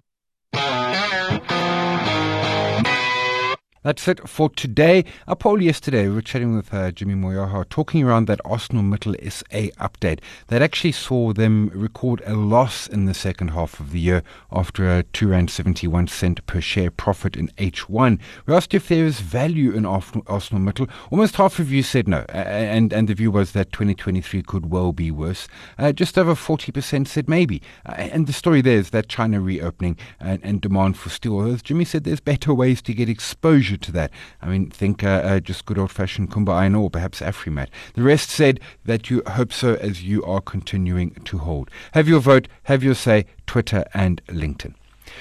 That's 3.82 4.06
it 4.08 4.28
for 4.28 4.50
today. 4.50 5.04
A 5.26 5.34
poll 5.34 5.62
yesterday, 5.62 6.06
we 6.08 6.14
were 6.14 6.22
chatting 6.22 6.54
with 6.54 6.72
uh, 6.72 6.90
Jimmy 6.90 7.14
Moyaha, 7.14 7.68
talking 7.68 8.02
around 8.02 8.26
that 8.26 8.40
Arsenal 8.44 8.82
ArcelorMittal 8.82 9.32
SA 9.32 9.82
update 9.82 10.20
that 10.48 10.60
actually 10.62 10.92
saw 10.92 11.32
them 11.32 11.70
record 11.74 12.22
a 12.26 12.34
loss 12.34 12.86
in 12.86 13.06
the 13.06 13.14
second 13.14 13.48
half 13.48 13.80
of 13.80 13.92
the 13.92 14.00
year 14.00 14.22
after 14.52 14.98
a 14.98 15.02
$2.71 15.04 16.08
cent 16.10 16.30
cent 16.30 16.46
per 16.46 16.60
share 16.60 16.90
profit 16.90 17.36
in 17.36 17.48
H1. 17.58 18.20
We 18.46 18.54
asked 18.54 18.74
if 18.74 18.88
there 18.88 19.04
is 19.04 19.20
value 19.20 19.72
in 19.72 19.86
Arsenal 19.86 20.24
ArcelorMittal. 20.24 20.90
Almost 21.10 21.36
half 21.36 21.58
of 21.58 21.72
you 21.72 21.82
said 21.82 22.06
no, 22.06 22.24
and, 22.28 22.92
and 22.92 23.08
the 23.08 23.14
view 23.14 23.30
was 23.30 23.52
that 23.52 23.72
2023 23.72 24.42
could 24.42 24.70
well 24.70 24.92
be 24.92 25.10
worse. 25.10 25.48
Uh, 25.78 25.92
just 25.92 26.18
over 26.18 26.34
40% 26.34 27.08
said 27.08 27.28
maybe. 27.28 27.62
Uh, 27.86 27.92
and 27.92 28.26
the 28.26 28.32
story 28.32 28.60
there 28.60 28.78
is 28.78 28.90
that 28.90 29.08
China 29.08 29.40
reopening 29.40 29.96
and, 30.20 30.40
and 30.44 30.60
demand 30.60 30.96
for 30.96 31.08
steel. 31.08 31.40
As 31.40 31.62
Jimmy 31.62 31.84
said, 31.84 32.04
there's 32.04 32.20
better 32.20 32.54
ways 32.54 32.82
to 32.82 32.94
get 32.94 33.08
exposure 33.08 33.69
exposure 33.70 33.76
to 33.76 33.92
that. 33.92 34.10
I 34.42 34.46
mean, 34.46 34.70
think 34.70 35.04
uh, 35.04 35.08
uh, 35.08 35.40
just 35.40 35.66
good 35.66 35.78
old 35.78 35.90
fashioned 35.90 36.30
Kumba 36.30 36.78
or 36.78 36.90
perhaps 36.90 37.20
Afrimat. 37.20 37.68
The 37.94 38.02
rest 38.02 38.30
said 38.30 38.60
that 38.84 39.10
you 39.10 39.22
hope 39.26 39.52
so 39.52 39.74
as 39.74 40.02
you 40.02 40.24
are 40.24 40.40
continuing 40.40 41.12
to 41.24 41.38
hold. 41.38 41.70
Have 41.92 42.08
your 42.08 42.20
vote, 42.20 42.48
have 42.64 42.82
your 42.82 42.94
say, 42.94 43.26
Twitter 43.46 43.84
and 43.94 44.24
LinkedIn. 44.26 44.74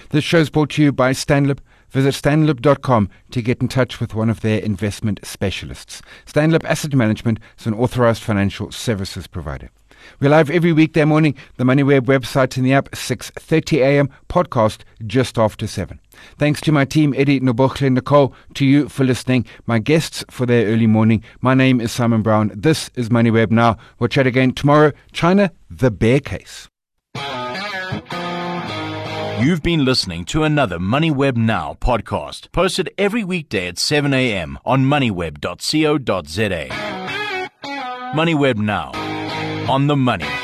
This 0.10 0.24
show 0.24 0.40
is 0.40 0.50
brought 0.50 0.72
to 0.72 0.84
you 0.84 0.92
by 0.92 1.12
Stanlib. 1.14 1.60
Visit 1.90 2.14
stanlib.com 2.14 3.10
to 3.32 3.42
get 3.42 3.62
in 3.62 3.68
touch 3.68 4.00
with 4.00 4.14
one 4.14 4.30
of 4.30 4.42
their 4.42 4.60
investment 4.60 5.20
specialists. 5.24 6.04
Stanlib 6.28 6.64
Asset 6.64 6.94
Management 6.94 7.40
is 7.58 7.66
an 7.66 7.74
authorized 7.74 8.22
financial 8.22 8.72
services 8.72 9.26
provider. 9.26 9.72
We're 10.20 10.30
live 10.30 10.50
every 10.50 10.74
weekday 10.74 11.06
morning, 11.06 11.36
the 11.58 11.64
MoneyWeb 11.64 12.02
website 12.02 12.58
and 12.58 12.66
the 12.66 12.74
app, 12.74 12.90
6.30 12.92 13.78
a.m., 13.80 14.10
podcast 14.28 14.80
just 15.06 15.38
after 15.38 15.68
7. 15.68 16.00
Thanks 16.38 16.62
to 16.62 16.72
my 16.72 16.86
team, 16.86 17.14
Eddie, 17.18 17.40
Nobochle, 17.40 17.92
Nicole, 17.92 18.34
to 18.56 18.66
you 18.66 18.90
for 18.90 19.04
listening, 19.04 19.46
my 19.66 19.80
guests 19.80 20.24
for 20.30 20.46
their 20.46 20.68
early 20.68 20.88
morning. 20.88 21.24
My 21.42 21.54
name 21.54 21.80
is 21.82 21.92
Simon 21.92 22.22
Brown. 22.22 22.52
This 22.56 22.90
is 22.96 23.10
MoneyWeb 23.10 23.52
Now. 23.52 23.78
We'll 24.00 24.10
chat 24.10 24.28
again 24.28 24.54
tomorrow. 24.54 24.92
China, 25.12 25.52
the 25.70 25.92
bear 25.92 26.20
case. 26.20 26.68
You've 29.42 29.64
been 29.64 29.86
listening 29.86 30.26
to 30.26 30.44
another 30.44 30.80
MoneyWeb 30.80 31.38
Now 31.38 31.78
podcast, 31.80 32.52
posted 32.52 32.90
every 32.98 33.24
weekday 33.24 33.70
at 33.70 33.78
7 33.78 34.14
a.m. 34.14 34.60
on 34.66 34.84
moneyweb.co.za. 34.84 36.68
MoneyWeb 38.14 38.58
Now 38.58 38.92
on 39.70 39.86
the 39.86 39.96
money. 39.96 40.39